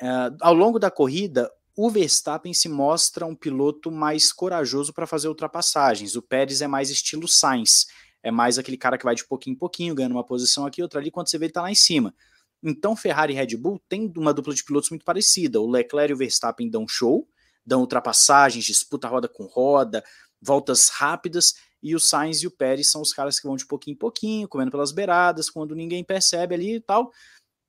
[0.00, 5.28] Uh, ao longo da corrida, o Verstappen se mostra um piloto mais corajoso para fazer
[5.28, 6.14] ultrapassagens.
[6.14, 7.86] O Pérez é mais estilo Sainz.
[8.22, 11.00] É mais aquele cara que vai de pouquinho em pouquinho, ganhando uma posição aqui, outra
[11.00, 12.14] ali, quando você vê ele tá lá em cima.
[12.62, 15.60] Então, Ferrari e Red Bull têm uma dupla de pilotos muito parecida.
[15.60, 17.26] O Leclerc e o Verstappen dão show,
[17.64, 20.04] dão ultrapassagens, disputa roda com roda,
[20.40, 23.94] voltas rápidas, e o Sainz e o Pérez são os caras que vão de pouquinho
[23.94, 27.10] em pouquinho, comendo pelas beiradas, quando ninguém percebe ali e tal,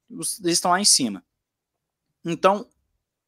[0.09, 1.23] eles estão lá em cima.
[2.25, 2.67] Então,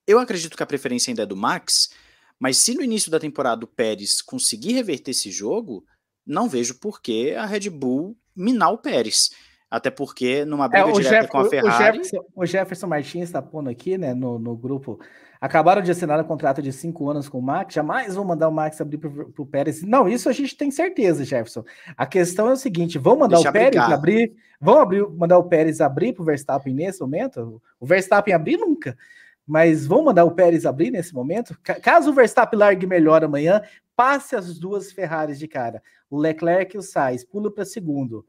[0.05, 1.89] eu acredito que a preferência ainda é do Max,
[2.37, 5.85] mas se no início da temporada o Pérez conseguir reverter esse jogo,
[6.25, 9.29] não vejo por que a Red Bull minar o Pérez.
[9.73, 11.97] Até porque numa briga é, direta Jeff, com a Ferrari.
[11.97, 14.99] O Jefferson, o Jefferson Martins está pondo aqui, né, no, no grupo.
[15.41, 17.73] Acabaram de assinar um contrato de cinco anos com o Max.
[17.73, 19.81] Jamais vão mandar o Max abrir para o Pérez.
[19.81, 21.63] Não, isso a gente tem certeza, Jefferson.
[21.97, 23.93] A questão é o seguinte: vão mandar Deixa o Pérez brigar.
[23.93, 24.35] abrir.
[24.61, 27.59] Vão abrir, mandar o Pérez abrir para o Verstappen nesse momento?
[27.79, 28.95] O Verstappen abrir nunca.
[29.43, 31.57] Mas vamos mandar o Pérez abrir nesse momento?
[31.81, 33.59] Caso o Verstappen largue melhor amanhã,
[33.95, 35.81] passe as duas Ferraris de cara.
[36.11, 38.23] O Leclerc e o Sainz pula para segundo.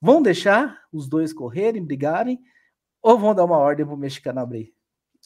[0.00, 2.40] Vão deixar os dois correrem, brigarem?
[3.02, 4.74] Ou vão dar uma ordem para o mexicano abrir?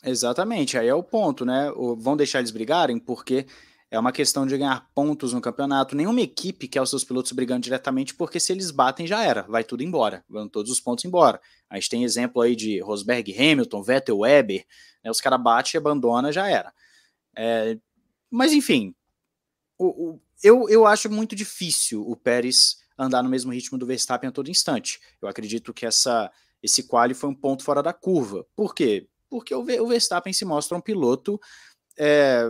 [0.03, 1.71] Exatamente, aí é o ponto, né?
[1.97, 3.47] Vão deixar eles brigarem porque
[3.91, 5.95] é uma questão de ganhar pontos no campeonato.
[5.95, 9.63] Nenhuma equipe quer os seus pilotos brigando diretamente, porque se eles batem, já era, vai
[9.63, 11.41] tudo embora, vão todos os pontos embora.
[11.71, 14.67] A gente tem exemplo aí de Rosberg Hamilton, Vettel Weber,
[15.03, 15.11] né?
[15.11, 16.73] os caras batem abandona, já era.
[17.37, 17.79] É,
[18.31, 18.95] mas enfim,
[19.79, 24.29] o, o, eu, eu acho muito difícil o Pérez andar no mesmo ritmo do Verstappen
[24.29, 25.01] a todo instante.
[25.21, 26.31] Eu acredito que essa,
[26.63, 28.47] esse quali foi um ponto fora da curva.
[28.55, 29.09] Por quê?
[29.29, 31.41] Porque o, Verstappen se mostra um piloto
[31.99, 32.45] é,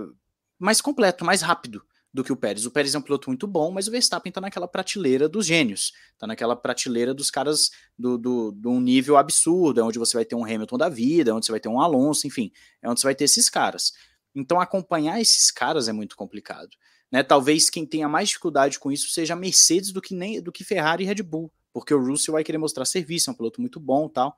[0.58, 2.64] mais completo, mais rápido do que o Pérez.
[2.64, 5.92] O Pérez é um piloto muito bom, mas o Verstappen está naquela prateleira dos gênios,
[6.12, 10.24] está naquela prateleira dos caras do, do, do, um nível absurdo, é onde você vai
[10.24, 13.00] ter um Hamilton da vida, é onde você vai ter um Alonso, enfim, é onde
[13.00, 13.92] você vai ter esses caras.
[14.32, 16.70] Então acompanhar esses caras é muito complicado.
[17.10, 17.22] Né?
[17.22, 20.64] Talvez quem tenha mais dificuldade com isso seja a Mercedes do que, nem, do que
[20.64, 23.78] Ferrari e Red Bull, porque o Russell vai querer mostrar serviço, é um piloto muito
[23.78, 24.36] bom tal.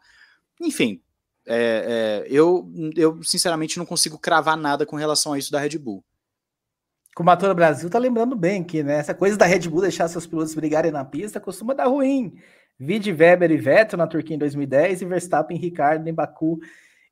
[0.60, 1.02] Enfim,
[1.46, 5.78] é, é, eu, eu sinceramente não consigo cravar nada com relação a isso da Red
[5.78, 6.04] Bull.
[7.18, 10.26] O Matora Brasil tá lembrando bem que né, essa coisa da Red Bull deixar seus
[10.26, 12.34] pilotos brigarem na pista costuma dar ruim.
[12.78, 16.60] Vide Weber e Vettel na Turquia em 2010 e Verstappen e Ricardo em Baku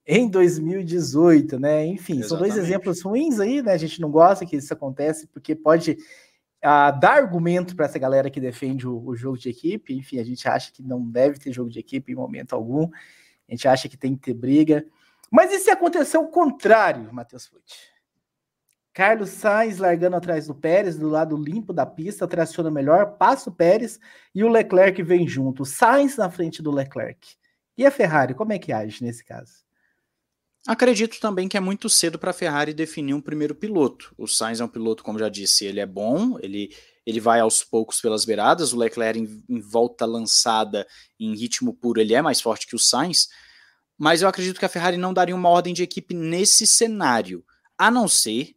[0.07, 1.87] em 2018, né?
[1.87, 2.29] Enfim, Exatamente.
[2.29, 3.73] são dois exemplos ruins aí, né?
[3.73, 8.31] A gente não gosta que isso acontece porque pode uh, dar argumento para essa galera
[8.31, 9.95] que defende o, o, jogo de equipe.
[9.95, 12.91] Enfim, a gente acha que não deve ter jogo de equipe em momento algum.
[13.49, 14.85] A gente acha que tem que ter briga.
[15.31, 17.95] Mas e se acontecer o contrário, Matheus Futi?
[18.93, 23.53] Carlos Sainz largando atrás do Pérez, do lado limpo da pista, traciona melhor, passa o
[23.53, 23.99] Pérez
[24.33, 25.65] e o Leclerc vem junto.
[25.65, 27.35] Sainz na frente do Leclerc.
[27.77, 29.65] E a Ferrari, como é que age nesse caso?
[30.67, 34.15] Acredito também que é muito cedo para a Ferrari definir um primeiro piloto.
[34.17, 36.75] O Sainz é um piloto, como já disse, ele é bom, ele,
[37.05, 38.73] ele vai aos poucos pelas beiradas.
[38.73, 40.87] O Leclerc, em, em volta lançada,
[41.21, 43.29] em ritmo puro, ele é mais forte que o Sainz.
[43.99, 47.45] Mas eu acredito que a Ferrari não daria uma ordem de equipe nesse cenário,
[47.77, 48.57] a não ser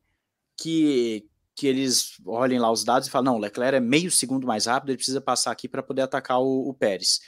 [0.56, 4.48] que, que eles olhem lá os dados e falem, não, o Leclerc é meio segundo
[4.48, 7.20] mais rápido, ele precisa passar aqui para poder atacar o, o, Pérez.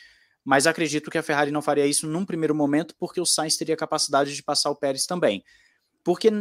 [0.49, 3.77] Mas acredito que a Ferrari não faria isso num primeiro momento, porque o Sainz teria
[3.77, 5.43] capacidade de passar o Pérez também.
[6.03, 6.31] Porque,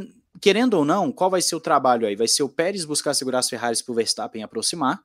[0.40, 2.16] querendo ou não, qual vai ser o trabalho aí?
[2.16, 5.04] Vai ser o Pérez buscar segurar as Ferraris para o Verstappen aproximar,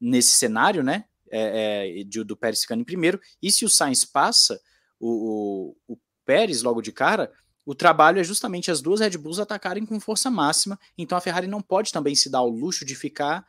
[0.00, 1.04] nesse cenário, né?
[1.30, 3.20] É, é, de, do Pérez ficando em primeiro.
[3.40, 4.60] E se o Sainz passa
[4.98, 7.32] o, o, o Pérez logo de cara,
[7.64, 11.46] o trabalho é justamente as duas Red Bulls atacarem com força máxima, então a Ferrari
[11.46, 13.46] não pode também se dar o luxo de ficar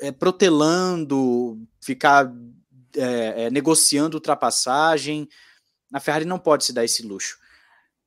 [0.00, 2.32] é, protelando, ficar
[2.96, 5.28] é, é, negociando ultrapassagem.
[5.92, 7.38] A Ferrari não pode se dar esse luxo.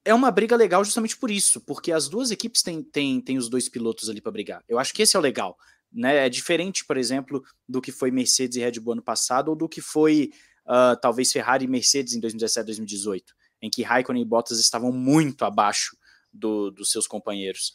[0.04, 3.50] É uma briga legal justamente por isso, porque as duas equipes têm, têm, têm os
[3.50, 4.63] dois pilotos ali para brigar.
[4.67, 5.58] Eu acho que esse é o legal.
[5.91, 6.26] Né?
[6.26, 9.67] É diferente, por exemplo, do que foi Mercedes e Red Bull ano passado, ou do
[9.67, 10.32] que foi
[10.67, 15.43] uh, talvez Ferrari e Mercedes em 2017, 2018 em que Raikkonen e Bottas estavam muito
[15.43, 15.98] abaixo
[16.32, 17.74] do, dos seus companheiros.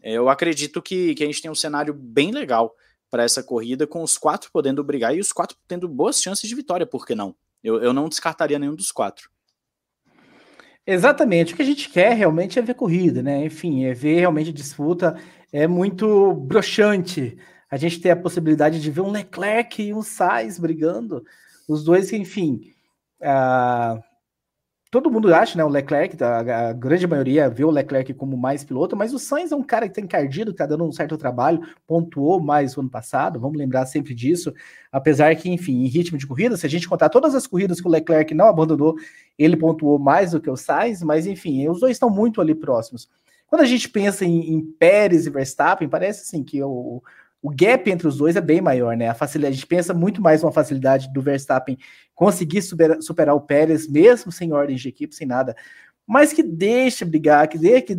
[0.00, 2.74] Eu acredito que, que a gente tem um cenário bem legal
[3.12, 6.54] para essa corrida, com os quatro podendo brigar e os quatro tendo boas chances de
[6.54, 7.36] vitória, por que não?
[7.62, 9.30] Eu, eu não descartaria nenhum dos quatro.
[10.86, 13.44] Exatamente, o que a gente quer realmente é ver corrida, né?
[13.44, 15.14] Enfim, é ver realmente disputa.
[15.52, 17.36] É muito broxante
[17.70, 21.22] a gente ter a possibilidade de ver um Leclerc e um Sainz brigando.
[21.68, 22.72] Os dois, enfim,
[23.20, 24.02] uh,
[24.92, 25.64] todo mundo acha, né?
[25.64, 29.50] O Leclerc, tá, a, grande maioria vê o Leclerc como mais piloto, mas o Sainz
[29.50, 32.80] é um cara que tem encardido, que tá dando um certo trabalho, pontuou mais o
[32.80, 34.52] ano passado, vamos lembrar sempre disso.
[34.92, 37.88] Apesar que, enfim, em ritmo de corrida, se a gente contar todas as corridas que
[37.88, 38.94] o Leclerc não abandonou,
[39.38, 43.08] ele pontuou mais do que o Sainz, mas enfim, os dois estão muito ali próximos.
[43.46, 47.02] Quando a gente pensa em, em Pérez e Verstappen, parece assim que o,
[47.42, 49.08] o gap entre os dois é bem maior, né?
[49.08, 51.76] A facilidade, a gente pensa muito mais uma facilidade do Verstappen
[52.14, 55.56] conseguir superar, superar o Pérez, mesmo sem ordens de equipe, sem nada,
[56.06, 57.96] mas que deixe brigar, que, dê, que,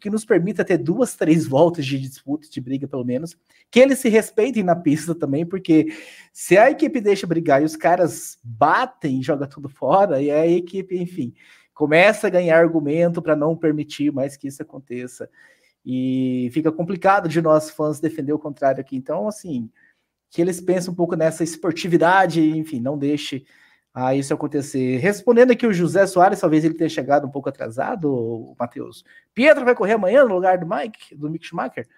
[0.00, 3.36] que nos permita ter duas, três voltas de disputa, de briga pelo menos,
[3.70, 5.88] que eles se respeitem na pista também, porque
[6.32, 10.96] se a equipe deixa brigar e os caras batem joga tudo fora, e a equipe,
[10.96, 11.32] enfim,
[11.74, 15.28] começa a ganhar argumento para não permitir mais que isso aconteça.
[15.84, 18.96] E fica complicado de nós fãs defender o contrário aqui.
[18.96, 19.70] Então, assim,
[20.30, 23.44] que eles pensem um pouco nessa esportividade, enfim, não deixe
[23.92, 24.98] a isso acontecer.
[24.98, 29.04] Respondendo aqui o José Soares, talvez ele tenha chegado um pouco atrasado, Matheus.
[29.34, 31.88] Pietro vai correr amanhã no lugar do Mike, do Mick Schumacher?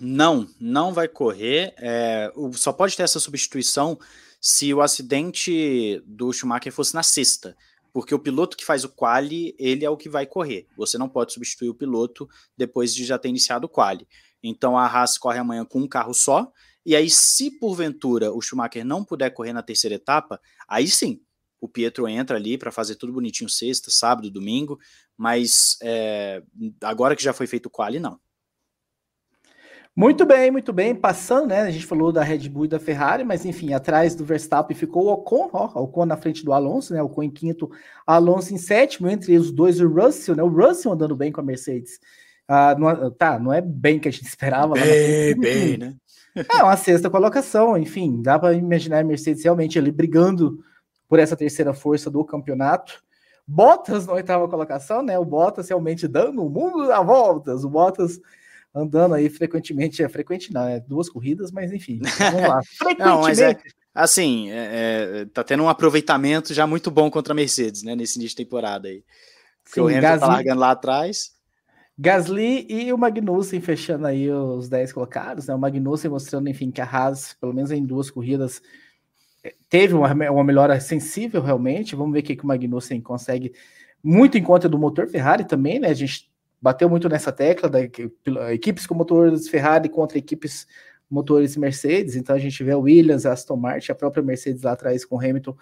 [0.00, 1.74] Não, não vai correr.
[1.78, 3.98] É, só pode ter essa substituição
[4.40, 7.56] se o acidente do Schumacher fosse na sexta
[7.92, 10.66] porque o piloto que faz o quali, ele é o que vai correr.
[10.76, 14.06] Você não pode substituir o piloto depois de já ter iniciado o quali.
[14.42, 16.50] Então a Haas corre amanhã com um carro só,
[16.84, 21.20] e aí se porventura o Schumacher não puder correr na terceira etapa, aí sim,
[21.60, 24.78] o Pietro entra ali para fazer tudo bonitinho sexta, sábado, domingo,
[25.16, 26.42] mas é,
[26.82, 28.18] agora que já foi feito o quali, não.
[30.00, 30.94] Muito bem, muito bem.
[30.94, 31.60] Passando, né?
[31.60, 35.04] A gente falou da Red Bull e da Ferrari, mas enfim, atrás do Verstappen ficou
[35.04, 37.02] o Ocon, ó, o Ocon na frente do Alonso, né?
[37.02, 37.70] O Ocon em quinto,
[38.06, 40.42] Alonso em sétimo, entre os dois o Russell, né?
[40.42, 42.00] O Russell andando bem com a Mercedes.
[42.48, 44.72] Ah, não, tá, não é bem que a gente esperava.
[44.72, 45.94] Bem, mas, bem, né?
[46.34, 50.60] É uma sexta colocação, enfim, dá para imaginar a Mercedes realmente ali brigando
[51.10, 53.02] por essa terceira força do campeonato.
[53.46, 55.18] Bottas na oitava colocação, né?
[55.18, 57.64] O Bottas realmente dando o mundo a voltas.
[57.64, 58.18] O Bottas
[58.74, 62.60] andando aí frequentemente, é frequente não, é duas corridas, mas enfim, vamos lá.
[62.98, 63.56] não, mas é,
[63.94, 68.18] assim, é, é, tá tendo um aproveitamento já muito bom contra a Mercedes, né, nesse
[68.18, 69.04] início de temporada aí.
[69.64, 71.30] Porque Sim, o Hamilton tá Gasly, tá largando lá atrás.
[71.98, 76.80] Gasly e o Magnussen fechando aí os 10 colocados, né, o Magnussen mostrando, enfim, que
[76.80, 78.62] a Haas, pelo menos em duas corridas,
[79.68, 83.52] teve uma, uma melhora sensível realmente, vamos ver o que, que o Magnussen consegue,
[84.02, 86.29] muito em conta do motor Ferrari também, né, a gente
[86.60, 87.80] bateu muito nessa tecla da
[88.52, 90.66] equipes com motores Ferrari contra equipes
[91.10, 92.16] motores Mercedes.
[92.16, 95.56] Então a gente vê Williams, a Aston Martin, a própria Mercedes lá atrás com Hamilton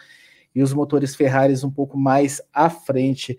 [0.55, 3.39] e os motores Ferrari um pouco mais à frente.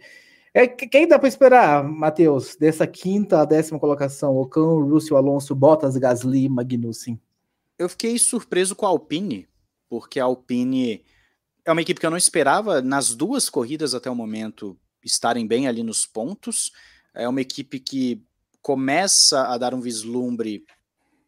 [0.53, 4.35] É, quem dá para esperar, Matheus, dessa quinta a décima colocação?
[4.37, 7.19] Ocon, Russell, Alonso, Bottas, Gasly, Magnussen.
[7.77, 9.47] Eu fiquei surpreso com a Alpine,
[9.87, 11.03] porque a Alpine
[11.63, 15.67] é uma equipe que eu não esperava nas duas corridas até o momento estarem bem
[15.67, 16.71] ali nos pontos.
[17.19, 18.23] É uma equipe que
[18.61, 20.65] começa a dar um vislumbre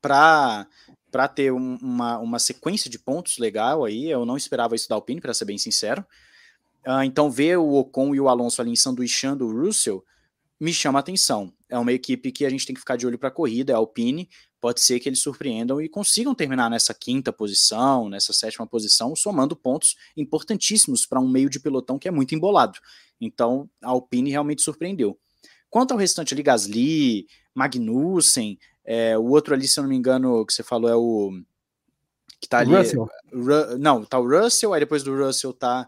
[0.01, 0.67] para
[1.12, 4.10] para ter um, uma, uma sequência de pontos legal aí.
[4.10, 6.06] Eu não esperava isso da Alpine, para ser bem sincero.
[6.88, 10.04] Uh, então, ver o Ocon e o Alonso ali sanduichando o Russell
[10.60, 11.51] me chama a atenção.
[11.67, 13.75] É uma equipe que a gente tem que ficar de olho para a corrida, é
[13.75, 14.30] a Alpine.
[14.60, 19.56] Pode ser que eles surpreendam e consigam terminar nessa quinta posição, nessa sétima posição, somando
[19.56, 22.80] pontos importantíssimos para um meio de pelotão que é muito embolado.
[23.19, 25.19] Então, a Alpine realmente surpreendeu.
[25.71, 30.45] Quanto ao restante ali, Gasly, Magnussen, é, o outro ali, se eu não me engano,
[30.45, 31.31] que você falou é o.
[32.41, 32.75] Que tá ali.
[32.75, 33.10] Russell.
[33.34, 35.88] Ru, não, tá o Russell, aí depois do Russell tá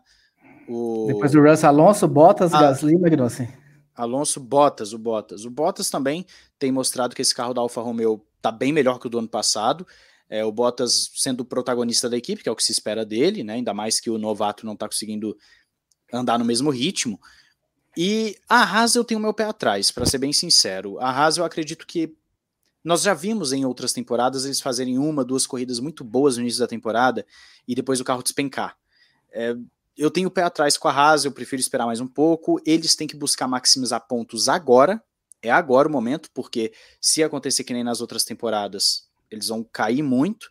[0.70, 1.08] o.
[1.08, 3.50] Depois do Russell, Alonso, Bottas, ah, Gasly e Magnussen.
[3.94, 5.44] Alonso, Bottas, o Bottas.
[5.44, 6.26] O Bottas também
[6.58, 9.28] tem mostrado que esse carro da Alfa Romeo tá bem melhor que o do ano
[9.28, 9.86] passado.
[10.30, 13.44] É, o Bottas sendo o protagonista da equipe, que é o que se espera dele,
[13.44, 13.56] né?
[13.56, 15.38] Ainda mais que o novato não tá conseguindo
[16.12, 17.20] andar no mesmo ritmo.
[17.96, 21.00] E a Haas eu tenho meu pé atrás, para ser bem sincero.
[21.00, 22.16] A Haas eu acredito que
[22.84, 26.60] nós já vimos em outras temporadas eles fazerem uma, duas corridas muito boas no início
[26.60, 27.26] da temporada
[27.68, 28.78] e depois o carro despencar.
[29.32, 29.56] É,
[29.96, 32.60] eu tenho o pé atrás com a Haas, eu prefiro esperar mais um pouco.
[32.66, 35.02] Eles têm que buscar maximizar pontos agora,
[35.42, 40.02] é agora o momento, porque se acontecer que nem nas outras temporadas, eles vão cair
[40.02, 40.50] muito.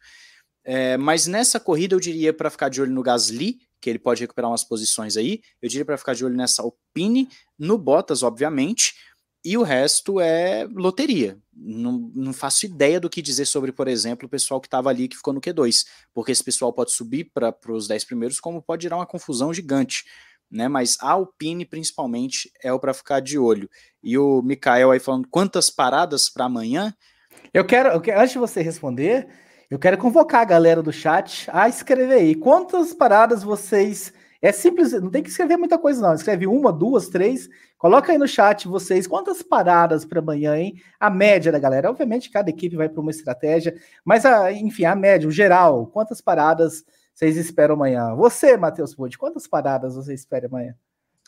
[0.64, 4.20] É, mas nessa corrida eu diria para ficar de olho no Gasly, que ele pode
[4.20, 5.42] recuperar umas posições aí.
[5.60, 8.94] Eu diria para ficar de olho nessa Alpine, no Bottas, obviamente,
[9.44, 11.36] e o resto é loteria.
[11.52, 15.08] Não, não faço ideia do que dizer sobre, por exemplo, o pessoal que estava ali
[15.08, 18.84] que ficou no Q2, porque esse pessoal pode subir para os 10 primeiros, como pode
[18.84, 20.04] gerar uma confusão gigante.
[20.48, 23.70] Né, mas a Alpine principalmente é o para ficar de olho.
[24.02, 26.94] E o Mikael aí falando quantas paradas para amanhã?
[27.54, 29.28] Eu quero, eu quero, antes de você responder,
[29.72, 32.34] eu quero convocar a galera do chat a escrever aí.
[32.34, 34.12] Quantas paradas vocês.
[34.42, 36.12] É simples, não tem que escrever muita coisa, não.
[36.12, 37.48] Escreve uma, duas, três.
[37.78, 40.74] Coloca aí no chat vocês quantas paradas para amanhã, hein?
[41.00, 41.88] A média da galera.
[41.88, 46.20] Obviamente, cada equipe vai para uma estratégia, mas, a, enfim, a média, o geral, quantas
[46.20, 48.14] paradas vocês esperam amanhã?
[48.14, 50.74] Você, Matheus Bode, quantas paradas você espera amanhã?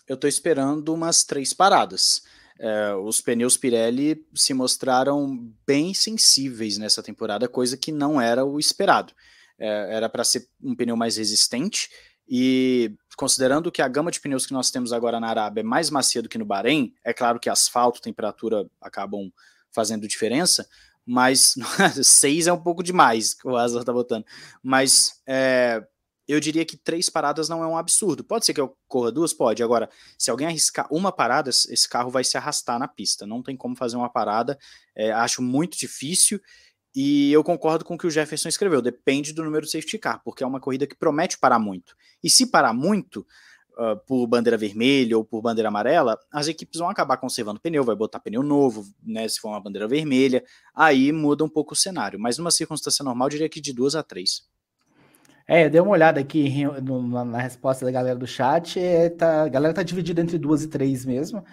[0.07, 2.21] Eu estou esperando umas três paradas
[2.59, 8.59] é, os pneus Pirelli se mostraram bem sensíveis nessa temporada, coisa que não era o
[8.59, 9.13] esperado.
[9.59, 11.89] É, era para ser um pneu mais resistente
[12.29, 15.91] e considerando que a gama de pneus que nós temos agora na Arábia é mais
[15.91, 19.31] macia do que no Bahrein, é claro que asfalto, temperatura acabam
[19.73, 20.67] fazendo diferença,
[21.07, 21.55] mas
[22.03, 24.25] seis é um pouco demais que o Asa está botando.
[24.63, 25.85] Mas é,
[26.27, 28.25] eu diria que três paradas não é um absurdo.
[28.25, 29.33] Pode ser que eu corra duas?
[29.33, 29.63] Pode.
[29.63, 33.27] Agora, se alguém arriscar uma parada, esse carro vai se arrastar na pista.
[33.27, 34.59] Não tem como fazer uma parada.
[34.97, 36.41] É, acho muito difícil.
[36.95, 38.81] E eu concordo com o que o Jefferson escreveu.
[38.81, 41.95] Depende do número de safety car, porque é uma corrida que promete parar muito.
[42.23, 43.27] E se parar muito,
[43.79, 47.97] uh, por bandeira vermelha ou por bandeira amarela, as equipes vão acabar conservando pneu, vai
[47.97, 49.27] botar pneu novo, né?
[49.29, 50.45] Se for uma bandeira vermelha,
[50.75, 52.19] aí muda um pouco o cenário.
[52.19, 54.43] Mas numa circunstância normal, diria que de duas a três.
[55.47, 56.65] É, eu dei uma olhada aqui
[57.27, 58.81] na resposta da galera do chat.
[58.81, 61.45] É, tá, a galera tá dividida entre duas e três mesmo.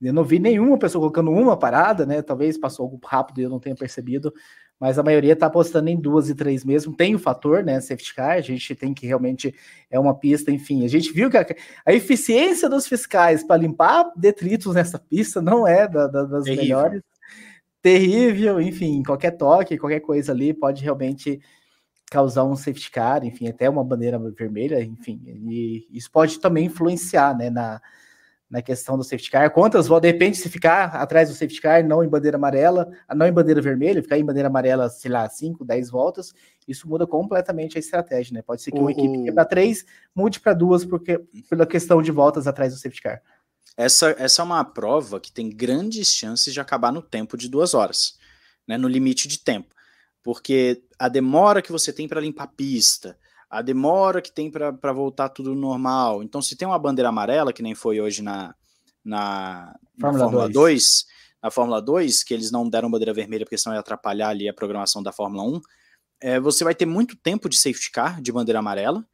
[0.00, 2.22] Eu não vi nenhuma pessoa colocando uma parada, né?
[2.22, 4.32] Talvez passou algo rápido e eu não tenha percebido,
[4.78, 6.94] mas a maioria está apostando em duas e três mesmo.
[6.94, 7.80] Tem o fator, né?
[7.80, 9.54] Safety car, a gente tem que realmente
[9.90, 10.84] é uma pista, enfim.
[10.84, 11.46] A gente viu que a,
[11.86, 16.64] a eficiência dos fiscais para limpar detritos nessa pista não é da, da, das Terrível.
[16.64, 17.02] melhores.
[17.80, 21.40] Terrível, enfim, qualquer toque, qualquer coisa ali pode realmente
[22.10, 27.36] causar um safety car, enfim, até uma bandeira vermelha, enfim, e isso pode também influenciar,
[27.36, 27.80] né, na,
[28.48, 29.50] na questão do safety car.
[29.50, 33.26] Quantas voltas, de repente, se ficar atrás do safety car, não em bandeira amarela, não
[33.26, 36.32] em bandeira vermelha, ficar em bandeira amarela, sei lá, 5, 10 voltas,
[36.66, 38.42] isso muda completamente a estratégia, né?
[38.42, 39.84] Pode ser que uma equipe que para três
[40.14, 41.18] mude para duas, porque
[41.50, 43.22] pela questão de voltas atrás do safety car.
[43.76, 47.74] Essa, essa é uma prova que tem grandes chances de acabar no tempo de duas
[47.74, 48.16] horas,
[48.66, 48.78] né?
[48.78, 49.75] No limite de tempo.
[50.26, 53.16] Porque a demora que você tem para limpar a pista,
[53.48, 56.20] a demora que tem para voltar tudo normal.
[56.20, 58.52] Então, se tem uma bandeira amarela, que nem foi hoje na,
[59.04, 60.52] na, Fórmula, na Fórmula 2.
[60.52, 61.06] 2,
[61.40, 64.52] na Fórmula 2, que eles não deram bandeira vermelha porque senão ia atrapalhar ali a
[64.52, 65.60] programação da Fórmula 1,
[66.20, 69.06] é, você vai ter muito tempo de safety car, de bandeira amarela,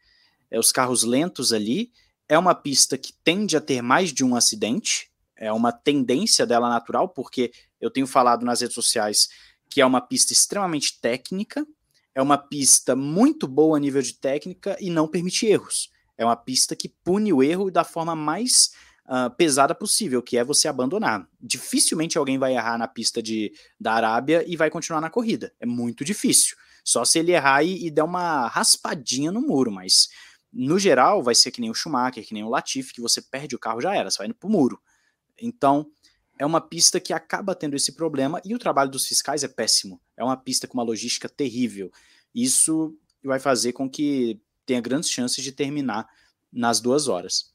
[0.50, 1.92] é, os carros lentos ali,
[2.26, 6.70] é uma pista que tende a ter mais de um acidente, é uma tendência dela
[6.70, 9.28] natural, porque eu tenho falado nas redes sociais
[9.72, 11.66] que é uma pista extremamente técnica,
[12.14, 15.90] é uma pista muito boa a nível de técnica e não permite erros.
[16.16, 18.72] É uma pista que pune o erro da forma mais
[19.06, 21.26] uh, pesada possível, que é você abandonar.
[21.40, 25.54] Dificilmente alguém vai errar na pista de, da Arábia e vai continuar na corrida.
[25.58, 26.56] É muito difícil.
[26.84, 30.10] Só se ele errar e, e der uma raspadinha no muro, mas
[30.52, 33.56] no geral vai ser que nem o Schumacher, que nem o Latifi, que você perde
[33.56, 34.78] o carro já era, você vai indo pro muro.
[35.40, 35.86] Então,
[36.42, 40.00] é uma pista que acaba tendo esse problema e o trabalho dos fiscais é péssimo.
[40.16, 41.88] É uma pista com uma logística terrível.
[42.34, 46.04] Isso vai fazer com que tenha grandes chances de terminar
[46.52, 47.52] nas duas horas.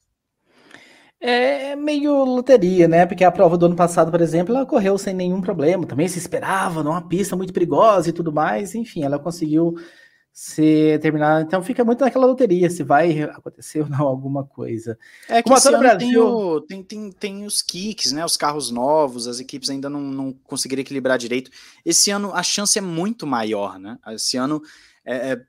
[1.20, 3.06] É meio loteria, né?
[3.06, 5.86] Porque a prova do ano passado, por exemplo, ela correu sem nenhum problema.
[5.86, 8.74] Também se esperava numa pista muito perigosa e tudo mais.
[8.74, 9.76] Enfim, ela conseguiu
[10.40, 11.42] se terminar.
[11.42, 14.96] Então fica muito naquela loteria se vai acontecer ou não alguma coisa.
[15.28, 15.98] É que esse Brasil...
[15.98, 18.24] tem, o, tem, tem, tem, os kicks, né?
[18.24, 21.50] Os carros novos, as equipes ainda não, não conseguiram equilibrar direito.
[21.84, 23.98] Esse ano a chance é muito maior, né?
[24.10, 24.62] Esse ano
[25.04, 25.42] é, é,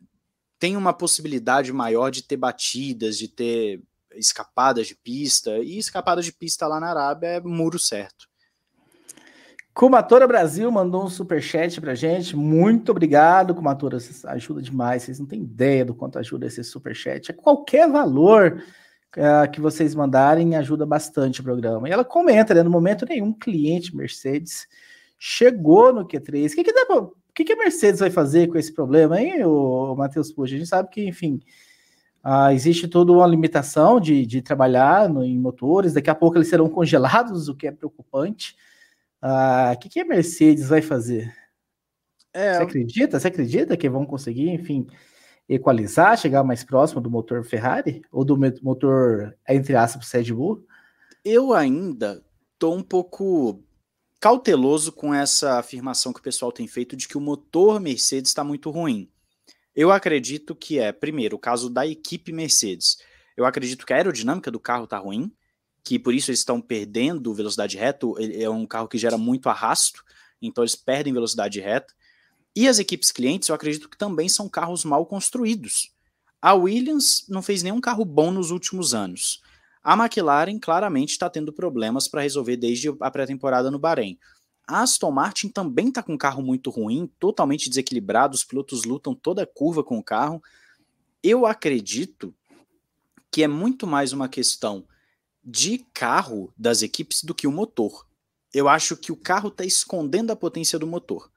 [0.59, 3.82] tem uma possibilidade maior de ter batidas, de ter
[4.14, 8.26] escapadas de pista, e escapada de pista lá na Arábia é muro certo.
[9.75, 12.37] Comatora Brasil mandou um super chat pra gente.
[12.37, 14.01] Muito obrigado, Comatora.
[14.01, 15.05] Vocês ajuda demais.
[15.05, 17.31] Vocês não têm ideia do quanto ajuda esse super chat.
[17.31, 18.62] É qualquer valor
[19.16, 21.89] uh, que vocês mandarem ajuda bastante o programa.
[21.89, 22.62] E ela comenta, né?
[22.62, 24.66] No momento nenhum cliente Mercedes
[25.19, 26.53] chegou no Q3.
[26.53, 29.45] O que, que, dá pra, que, que a Mercedes vai fazer com esse problema, hein,
[29.45, 30.55] o Matheus Puxa?
[30.55, 31.41] A gente sabe que, enfim,
[32.25, 35.93] uh, existe toda uma limitação de, de trabalhar no, em motores.
[35.93, 38.57] Daqui a pouco eles serão congelados, o que é preocupante.
[39.21, 41.35] Ah, o que, que a Mercedes vai fazer?
[42.33, 43.19] É, Você acredita?
[43.19, 44.87] Você acredita que vão conseguir, enfim,
[45.49, 48.03] equalizar, chegar mais próximo do motor Ferrari?
[48.12, 50.64] Ou do motor, entre aspas, Red Bull?
[51.25, 52.23] Eu ainda
[52.55, 53.62] estou um pouco
[54.21, 58.43] cauteloso com essa afirmação que o pessoal tem feito de que o motor Mercedes está
[58.43, 59.11] muito ruim.
[59.75, 62.99] Eu acredito que é, primeiro, o caso da equipe Mercedes.
[63.37, 65.33] Eu acredito que a aerodinâmica do carro está ruim,
[65.85, 68.07] que por isso eles estão perdendo velocidade reta.
[68.18, 70.05] É um carro que gera muito arrasto,
[70.41, 71.95] então eles perdem velocidade reta.
[72.55, 75.95] E as equipes clientes, eu acredito que também são carros mal construídos.
[76.41, 79.41] A Williams não fez nenhum carro bom nos últimos anos.
[79.83, 84.18] A McLaren claramente está tendo problemas para resolver desde a pré-temporada no Bahrein.
[84.66, 89.14] A Aston Martin também está com um carro muito ruim, totalmente desequilibrado, os pilotos lutam
[89.14, 90.43] toda curva com o carro.
[91.22, 92.35] Eu acredito
[93.33, 94.85] que é muito mais uma questão
[95.43, 98.07] de carro das equipes do que o motor.
[98.53, 101.30] Eu acho que o carro está escondendo a potência do motor.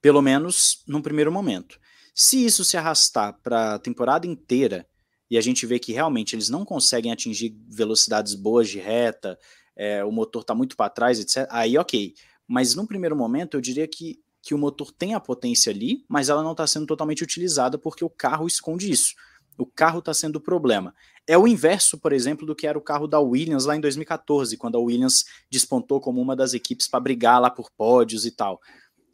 [0.00, 1.78] Pelo menos num primeiro momento.
[2.14, 4.86] Se isso se arrastar para a temporada inteira
[5.30, 9.38] e a gente vê que realmente eles não conseguem atingir velocidades boas de reta,
[9.76, 12.14] é, o motor está muito para trás, etc., aí ok.
[12.46, 16.28] Mas num primeiro momento eu diria que, que o motor tem a potência ali, mas
[16.28, 19.14] ela não está sendo totalmente utilizada porque o carro esconde isso.
[19.58, 20.94] O carro está sendo o problema.
[21.26, 24.56] É o inverso, por exemplo, do que era o carro da Williams lá em 2014,
[24.56, 28.60] quando a Williams despontou como uma das equipes para brigar lá por pódios e tal.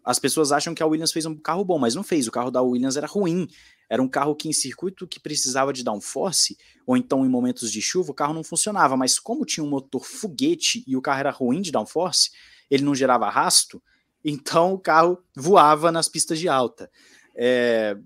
[0.05, 2.27] As pessoas acham que a Williams fez um carro bom, mas não fez.
[2.27, 3.49] O carro da Williams era ruim.
[3.89, 7.81] Era um carro que em circuito que precisava de downforce, ou então em momentos de
[7.81, 8.97] chuva, o carro não funcionava.
[8.97, 12.31] Mas como tinha um motor foguete e o carro era ruim de downforce,
[12.71, 13.83] ele não gerava arrasto,
[14.25, 16.91] então o carro voava nas pistas de alta.
[17.37, 17.97] É,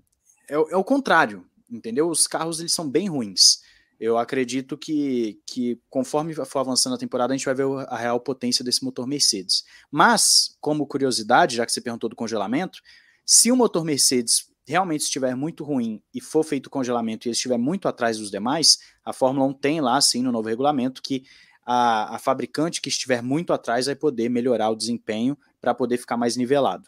[0.49, 2.09] é, é o contrário, entendeu?
[2.09, 3.61] Os carros eles são bem ruins.
[3.99, 8.19] Eu acredito que, que conforme for avançando a temporada, a gente vai ver a real
[8.19, 9.63] potência desse motor Mercedes.
[9.89, 12.79] Mas, como curiosidade, já que você perguntou do congelamento,
[13.25, 17.87] se o motor Mercedes realmente estiver muito ruim e for feito congelamento e estiver muito
[17.87, 21.23] atrás dos demais, a Fórmula 1 tem lá, sim, no novo regulamento, que
[21.65, 26.17] a, a fabricante que estiver muito atrás vai poder melhorar o desempenho para poder ficar
[26.17, 26.87] mais nivelado.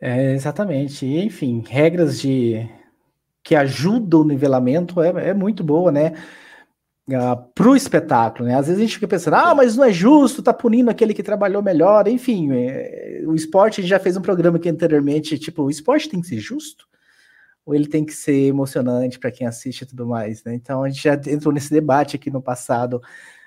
[0.00, 1.06] É, exatamente.
[1.06, 2.68] Enfim, regras de
[3.42, 6.12] que ajudam o nivelamento é, é muito boa, né?
[7.08, 8.54] Uh, para o espetáculo, né?
[8.54, 11.22] Às vezes a gente fica pensando, ah, mas não é justo, tá punindo aquele que
[11.22, 15.64] trabalhou melhor, enfim, é, o esporte, a gente já fez um programa aqui anteriormente, tipo,
[15.64, 16.86] o esporte tem que ser justo,
[17.66, 20.54] ou ele tem que ser emocionante para quem assiste e tudo mais, né?
[20.54, 22.96] Então a gente já entrou nesse debate aqui no passado.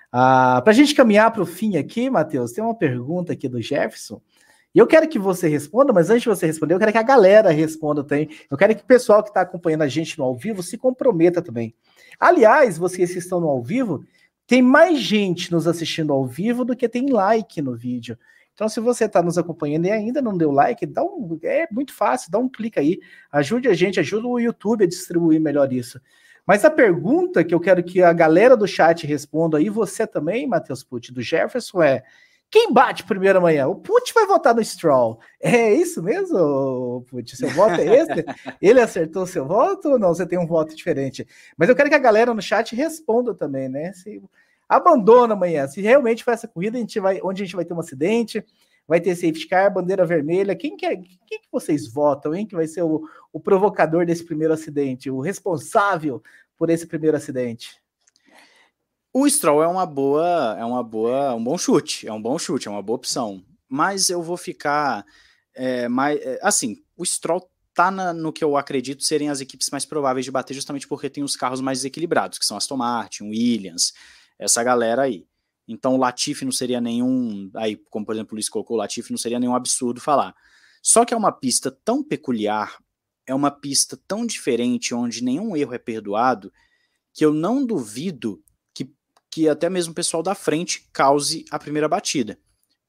[0.09, 3.61] Uh, para a gente caminhar para o fim aqui, Matheus, tem uma pergunta aqui do
[3.61, 4.21] Jefferson,
[4.75, 7.03] e eu quero que você responda, mas antes de você responder, eu quero que a
[7.03, 8.27] galera responda também.
[8.51, 11.41] Eu quero que o pessoal que está acompanhando a gente no ao vivo se comprometa
[11.41, 11.73] também.
[12.19, 14.03] Aliás, vocês que estão no ao vivo,
[14.45, 18.19] tem mais gente nos assistindo ao vivo do que tem like no vídeo.
[18.53, 21.93] Então, se você está nos acompanhando e ainda não deu like, dá um, é muito
[21.93, 22.99] fácil, dá um clique aí,
[23.31, 26.01] ajude a gente, ajuda o YouTube a distribuir melhor isso.
[26.45, 30.45] Mas a pergunta que eu quero que a galera do chat responda aí, você também,
[30.45, 32.03] Matheus Pucci, do Jefferson, é:
[32.49, 33.67] quem bate primeiro amanhã?
[33.67, 35.19] O Putin vai votar no Stroll.
[35.41, 37.35] É isso mesmo, Putin?
[37.35, 38.25] Seu voto é esse?
[38.61, 40.09] Ele acertou seu voto ou não?
[40.09, 41.27] Você tem um voto diferente?
[41.57, 43.91] Mas eu quero que a galera no chat responda também, né?
[43.93, 44.21] Se
[44.69, 45.67] abandona amanhã.
[45.67, 48.43] Se realmente for essa corrida, a gente vai, onde a gente vai ter um acidente,
[48.87, 50.55] vai ter safety car, bandeira vermelha.
[50.55, 52.45] Quem que, é, quem que vocês votam, hein?
[52.45, 56.21] Que vai ser o, o provocador desse primeiro acidente, o responsável
[56.57, 57.81] por esse primeiro acidente?
[59.17, 62.67] O Stroll é uma boa, é uma boa, um bom chute, é um bom chute,
[62.67, 63.41] é uma boa opção.
[63.65, 65.05] Mas eu vou ficar
[65.55, 69.69] é, mais, é, assim, o Stroll tá na, no que eu acredito serem as equipes
[69.69, 73.29] mais prováveis de bater, justamente porque tem os carros mais desequilibrados, que são Aston Martin,
[73.29, 73.93] Williams,
[74.37, 75.25] essa galera aí.
[75.65, 79.11] Então o Latifi não seria nenhum, aí como por exemplo o Luiz colocou, o Latifi
[79.11, 80.35] não seria nenhum absurdo falar.
[80.83, 82.77] Só que é uma pista tão peculiar,
[83.25, 86.51] é uma pista tão diferente, onde nenhum erro é perdoado,
[87.13, 88.43] que eu não duvido
[89.35, 92.39] que até mesmo o pessoal da frente cause a primeira batida.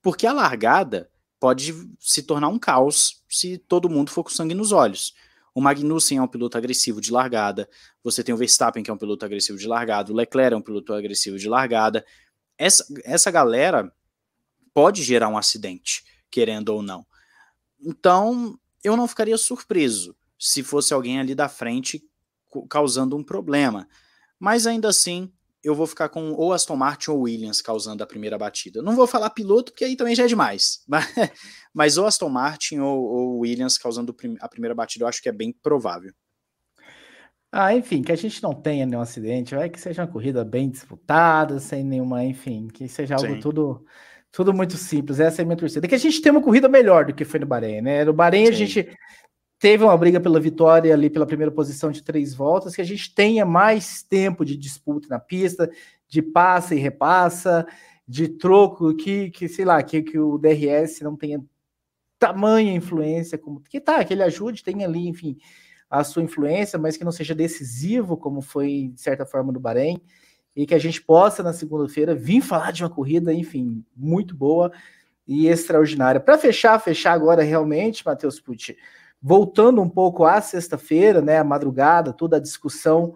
[0.00, 4.70] Porque a largada pode se tornar um caos se todo mundo for com sangue nos
[4.70, 5.12] olhos.
[5.52, 7.68] O Magnussen é um piloto agressivo de largada,
[8.00, 10.62] você tem o Verstappen, que é um piloto agressivo de largada, o Leclerc é um
[10.62, 12.06] piloto agressivo de largada.
[12.56, 13.92] Essa, essa galera
[14.72, 17.04] pode gerar um acidente, querendo ou não.
[17.80, 22.08] Então, eu não ficaria surpreso se fosse alguém ali da frente
[22.70, 23.88] causando um problema.
[24.38, 25.32] Mas ainda assim,
[25.66, 28.80] eu vou ficar com ou Aston Martin ou Williams causando a primeira batida.
[28.82, 30.84] Não vou falar piloto, porque aí também já é demais.
[31.74, 35.32] Mas ou Aston Martin ou, ou Williams causando a primeira batida, eu acho que é
[35.32, 36.12] bem provável.
[37.50, 40.68] Ah, enfim, que a gente não tenha nenhum acidente, vai que seja uma corrida bem
[40.68, 43.40] disputada, sem nenhuma, enfim, que seja algo Sim.
[43.40, 43.84] tudo
[44.30, 45.18] tudo muito simples.
[45.18, 45.88] Essa é a minha torcida.
[45.88, 48.04] Que a gente tenha uma corrida melhor do que foi no Bahrein, né?
[48.04, 48.52] No Bahrein Sim.
[48.52, 48.98] a gente
[49.58, 53.14] teve uma briga pela vitória ali pela primeira posição de três voltas, que a gente
[53.14, 55.70] tenha mais tempo de disputa na pista,
[56.08, 57.66] de passa e repassa,
[58.06, 61.42] de troco, que, que sei lá, que, que o DRS não tenha
[62.18, 65.36] tamanha influência, como que tá, que ele ajude, tem ali, enfim,
[65.88, 70.00] a sua influência, mas que não seja decisivo, como foi de certa forma no Bahrein,
[70.54, 74.72] e que a gente possa na segunda-feira vir falar de uma corrida, enfim, muito boa
[75.26, 76.20] e extraordinária.
[76.20, 78.76] Para fechar, fechar agora realmente, Matheus Pucci,
[79.20, 83.14] voltando um pouco à sexta-feira, né, a madrugada, toda a discussão.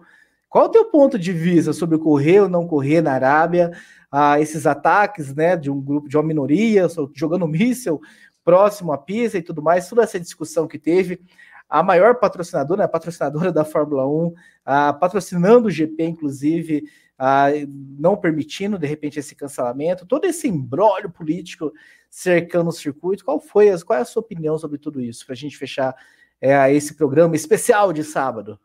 [0.49, 3.71] Qual o teu ponto de vista sobre correr ou não correr na Arábia?
[4.11, 7.99] Ah, esses ataques, né, de um grupo, de uma minoria, jogando míssil
[8.43, 11.21] próximo à pista e tudo mais, toda essa discussão que teve.
[11.69, 14.33] A maior patrocinadora, a patrocinadora da Fórmula 1,
[14.65, 16.83] ah, patrocinando o GP, inclusive,
[17.23, 21.71] ah, não permitindo, de repente, esse cancelamento, todo esse embrólio político
[22.09, 23.23] cercando o circuito.
[23.23, 25.95] Qual foi a, qual é a sua opinião sobre tudo isso, para a gente fechar
[26.41, 28.59] é, esse programa especial de sábado?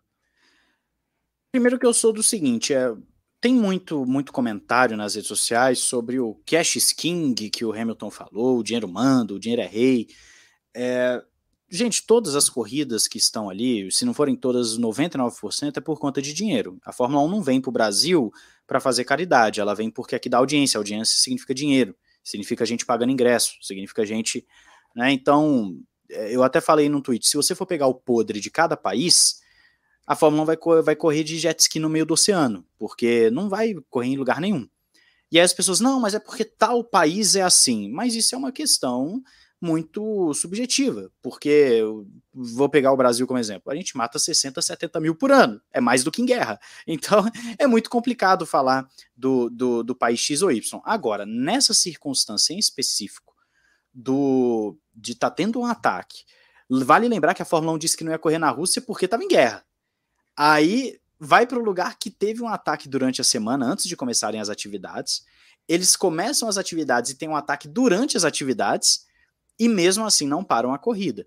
[1.52, 2.96] Primeiro que eu sou do seguinte, é,
[3.42, 8.58] tem muito, muito comentário nas redes sociais sobre o cash king que o Hamilton falou,
[8.58, 10.08] o dinheiro manda, o dinheiro é rei.
[10.74, 11.22] É,
[11.68, 16.22] Gente, todas as corridas que estão ali, se não forem todas 99%, é por conta
[16.22, 16.78] de dinheiro.
[16.84, 18.32] A Fórmula 1 não vem para o Brasil
[18.66, 20.78] para fazer caridade, ela vem porque aqui dá audiência.
[20.78, 24.46] Audiência significa dinheiro, significa a gente pagando ingresso, significa a gente.
[24.94, 25.10] Né?
[25.10, 25.76] Então,
[26.08, 29.40] é, eu até falei no tweet: se você for pegar o podre de cada país,
[30.06, 33.48] a Fórmula 1 vai, vai correr de jet ski no meio do oceano, porque não
[33.48, 34.68] vai correr em lugar nenhum.
[35.32, 37.90] E aí as pessoas, não, mas é porque tal país é assim.
[37.90, 39.20] Mas isso é uma questão
[39.66, 41.82] muito subjetiva, porque
[42.32, 45.80] vou pegar o Brasil como exemplo, a gente mata 60, 70 mil por ano, é
[45.80, 46.58] mais do que em guerra.
[46.86, 47.24] Então
[47.58, 50.80] é muito complicado falar do, do, do país X ou Y.
[50.84, 53.34] Agora, nessa circunstância em específico,
[53.92, 56.24] do de estar tá tendo um ataque,
[56.70, 59.24] vale lembrar que a Fórmula 1 disse que não ia correr na Rússia porque estava
[59.24, 59.64] em guerra.
[60.36, 64.40] Aí vai para o lugar que teve um ataque durante a semana, antes de começarem
[64.40, 65.24] as atividades.
[65.66, 69.06] Eles começam as atividades e tem um ataque durante as atividades
[69.58, 71.26] e mesmo assim não param a corrida.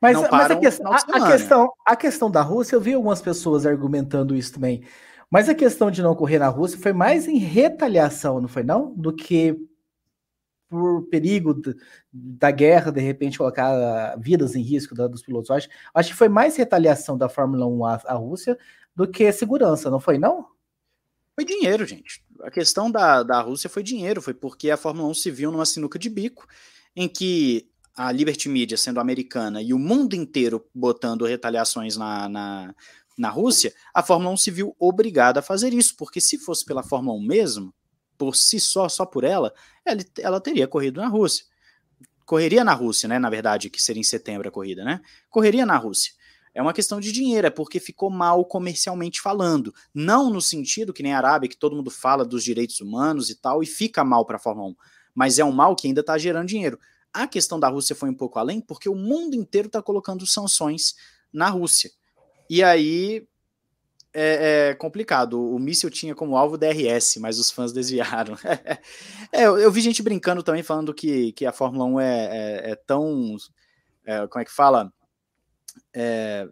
[0.00, 3.64] Mas, mas a, que, a, a, questão, a questão da Rússia, eu vi algumas pessoas
[3.64, 4.82] argumentando isso também.
[5.30, 8.92] Mas a questão de não correr na Rússia foi mais em retaliação, não foi não?
[8.94, 9.56] Do que
[10.68, 11.54] por perigo
[12.12, 15.50] da guerra, de repente colocar vidas em risco dos pilotos.
[15.50, 18.58] Acho, acho que foi mais retaliação da Fórmula 1 à, à Rússia
[18.96, 20.46] do que segurança, não foi não?
[21.34, 22.24] Foi dinheiro, gente.
[22.40, 25.64] A questão da, da Rússia foi dinheiro, foi porque a Fórmula 1 se viu numa
[25.64, 26.46] sinuca de bico
[26.94, 32.74] em que a Liberty Media, sendo americana, e o mundo inteiro botando retaliações na, na,
[33.18, 36.82] na Rússia, a Fórmula 1 se viu obrigada a fazer isso, porque se fosse pela
[36.82, 37.74] Fórmula 1 mesmo,
[38.16, 39.52] por si só, só por ela,
[39.84, 41.44] ela, ela teria corrido na Rússia.
[42.24, 43.18] Correria na Rússia, né?
[43.18, 45.00] Na verdade, que seria em setembro a corrida, né?
[45.28, 46.12] Correria na Rússia.
[46.54, 49.74] É uma questão de dinheiro, é porque ficou mal comercialmente falando.
[49.92, 53.34] Não no sentido que nem a Arábia, que todo mundo fala dos direitos humanos e
[53.34, 54.74] tal, e fica mal para a Fórmula 1.
[55.14, 56.78] Mas é um mal que ainda está gerando dinheiro.
[57.12, 60.94] A questão da Rússia foi um pouco além, porque o mundo inteiro está colocando sanções
[61.32, 61.90] na Rússia.
[62.48, 63.26] E aí
[64.14, 65.40] é, é, complicado.
[65.40, 68.36] O míssil tinha como alvo DRS, mas os fãs desviaram.
[69.32, 72.70] é, eu, eu, vi gente brincando também, falando que, que a Fórmula 1 é, é,
[72.72, 73.36] é tão.
[74.04, 74.92] É, como é que fala?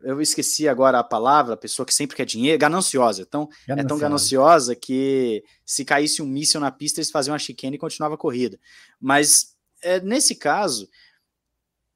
[0.02, 3.22] Eu esqueci agora a palavra, a pessoa que sempre quer dinheiro, gananciosa.
[3.22, 3.80] Então, gananciosa.
[3.80, 7.78] é tão gananciosa que se caísse um míssil na pista, eles faziam uma chicane e
[7.78, 8.58] continuava a corrida.
[9.00, 10.88] Mas é, nesse caso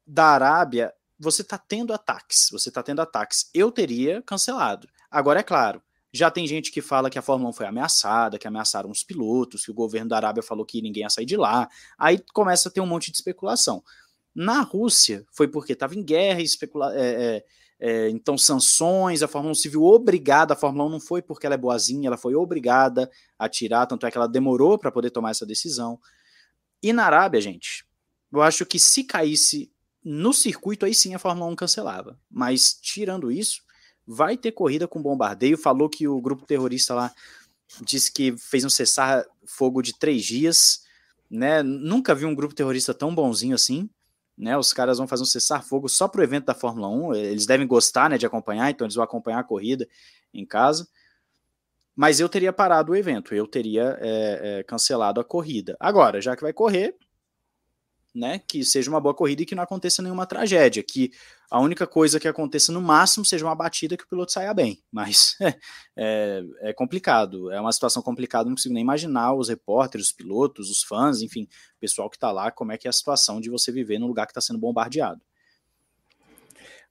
[0.05, 3.49] da Arábia, você está tendo ataques, você está tendo ataques.
[3.53, 4.87] Eu teria cancelado.
[5.09, 5.81] Agora, é claro,
[6.15, 9.65] já tem gente que fala que a Fórmula 1 foi ameaçada, que ameaçaram os pilotos,
[9.65, 11.67] que o governo da Arábia falou que ninguém ia sair de lá.
[11.97, 13.83] Aí começa a ter um monte de especulação.
[14.35, 17.45] Na Rússia, foi porque estava em guerra, especula é, é,
[17.79, 21.45] é, então sanções, a Fórmula 1 se viu obrigada, a Fórmula 1 não foi porque
[21.45, 23.09] ela é boazinha, ela foi obrigada
[23.39, 25.99] a tirar, tanto é que ela demorou para poder tomar essa decisão.
[26.83, 27.85] E na Arábia, gente,
[28.31, 29.71] eu acho que se caísse
[30.03, 32.19] no circuito, aí sim a Fórmula 1 cancelava.
[32.29, 33.63] Mas tirando isso,
[34.05, 35.57] vai ter corrida com bombardeio.
[35.57, 37.11] Falou que o grupo terrorista lá
[37.81, 40.83] disse que fez um cessar-fogo de três dias.
[41.29, 41.63] Né?
[41.63, 43.89] Nunca vi um grupo terrorista tão bonzinho assim.
[44.37, 44.57] Né?
[44.57, 47.15] Os caras vão fazer um cessar-fogo só para o evento da Fórmula 1.
[47.15, 49.87] Eles devem gostar né, de acompanhar, então eles vão acompanhar a corrida
[50.33, 50.87] em casa.
[51.95, 55.77] Mas eu teria parado o evento, eu teria é, é, cancelado a corrida.
[55.79, 56.93] Agora, já que vai correr,
[58.15, 61.11] né, que seja uma boa corrida e que não aconteça nenhuma tragédia, que
[61.51, 64.81] a única coisa que aconteça no máximo seja uma batida que o piloto saia bem,
[64.91, 65.35] mas
[65.97, 70.69] é, é, complicado, é uma situação complicada, não consigo nem imaginar os repórteres, os pilotos,
[70.69, 73.49] os fãs, enfim, o pessoal que está lá, como é que é a situação de
[73.49, 75.21] você viver num lugar que está sendo bombardeado.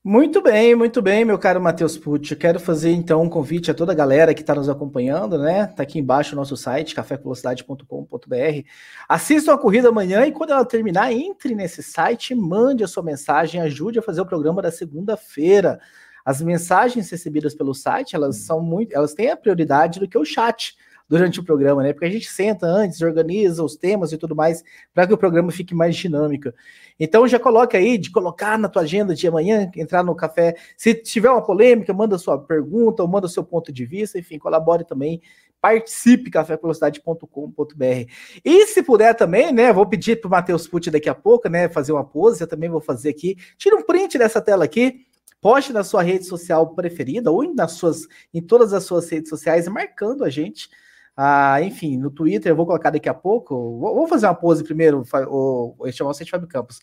[0.07, 2.33] Muito bem, muito bem, meu caro Matheus Pucci.
[2.33, 5.67] Eu quero fazer então um convite a toda a galera que está nos acompanhando, né?
[5.69, 8.69] Tá aqui embaixo o nosso site, cafévelocidade.com.br.
[9.09, 13.63] Assistam a corrida amanhã e quando ela terminar, entre nesse site, mande a sua mensagem,
[13.63, 15.81] ajude a fazer o programa da segunda-feira.
[16.23, 20.25] As mensagens recebidas pelo site, elas são muito, elas têm a prioridade do que o
[20.25, 20.77] chat
[21.09, 21.93] durante o programa, né?
[21.93, 25.51] Porque a gente senta antes, organiza os temas e tudo mais, para que o programa
[25.53, 26.51] fique mais dinâmico.
[26.99, 30.57] Então já coloca aí de colocar na tua agenda de amanhã, entrar no café.
[30.77, 34.85] Se tiver uma polêmica, manda sua pergunta ou manda seu ponto de vista, enfim, colabore
[34.85, 35.21] também.
[35.61, 38.11] Participe cafévelocidade.com.br.
[38.45, 39.73] E se puder também, né?
[39.73, 41.69] Vou pedir para o Matheus Pucci daqui a pouco, né?
[41.71, 43.37] Fazer uma pose, eu também vou fazer aqui.
[43.57, 45.07] Tira um print dessa tela aqui,
[45.41, 49.67] poste na sua rede social preferida ou nas suas, em todas as suas redes sociais,
[49.67, 50.69] marcando a gente
[51.17, 53.79] ah, enfim, no Twitter, eu vou colocar daqui a pouco.
[53.79, 56.81] Vou, fazer uma pose primeiro, o, o chamar o Fábio Campos.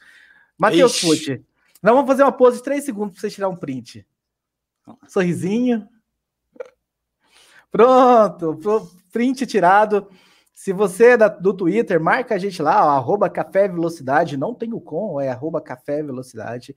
[0.58, 1.44] Matheus Pucci.
[1.82, 4.06] Não, vamos fazer uma pose de três segundos para você tirar um print.
[5.08, 5.88] Sorrisinho.
[7.72, 8.60] Pronto,
[9.12, 10.08] print tirado.
[10.54, 14.54] Se você é da, do Twitter, marca a gente lá, ó, arroba Café Velocidade, não
[14.54, 16.76] tem o com, é arroba Café Velocidade.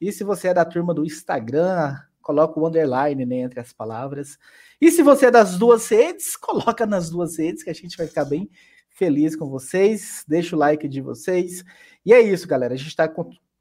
[0.00, 4.38] E se você é da turma do Instagram, coloca o underline né, entre as palavras.
[4.80, 8.06] E se você é das duas redes, coloca nas duas redes que a gente vai
[8.06, 8.48] ficar bem
[8.90, 10.24] feliz com vocês.
[10.26, 11.64] Deixa o like de vocês.
[12.04, 12.74] E é isso, galera.
[12.74, 13.08] A gente está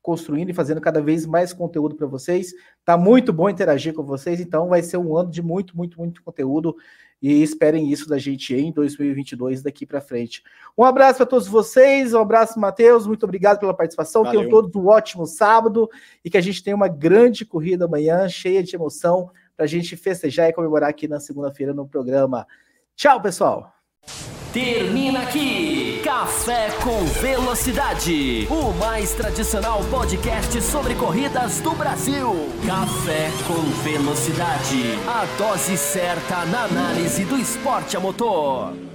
[0.05, 2.53] construindo e fazendo cada vez mais conteúdo para vocês.
[2.85, 6.21] Tá muito bom interagir com vocês, então vai ser um ano de muito, muito, muito
[6.21, 6.75] conteúdo
[7.19, 10.43] e esperem isso da gente em 2022 daqui para frente.
[10.77, 14.23] Um abraço para todos vocês, um abraço, Matheus, muito obrigado pela participação.
[14.23, 14.41] Valeu.
[14.41, 15.89] Tenham todos um ótimo sábado
[16.23, 19.95] e que a gente tenha uma grande corrida amanhã, cheia de emoção, para a gente
[19.95, 22.45] festejar e comemorar aqui na segunda-feira no programa.
[22.95, 23.71] Tchau, pessoal!
[24.53, 32.31] Termina aqui Café com Velocidade, o mais tradicional podcast sobre corridas do Brasil.
[32.65, 38.94] Café com Velocidade, a dose certa na análise do esporte a motor.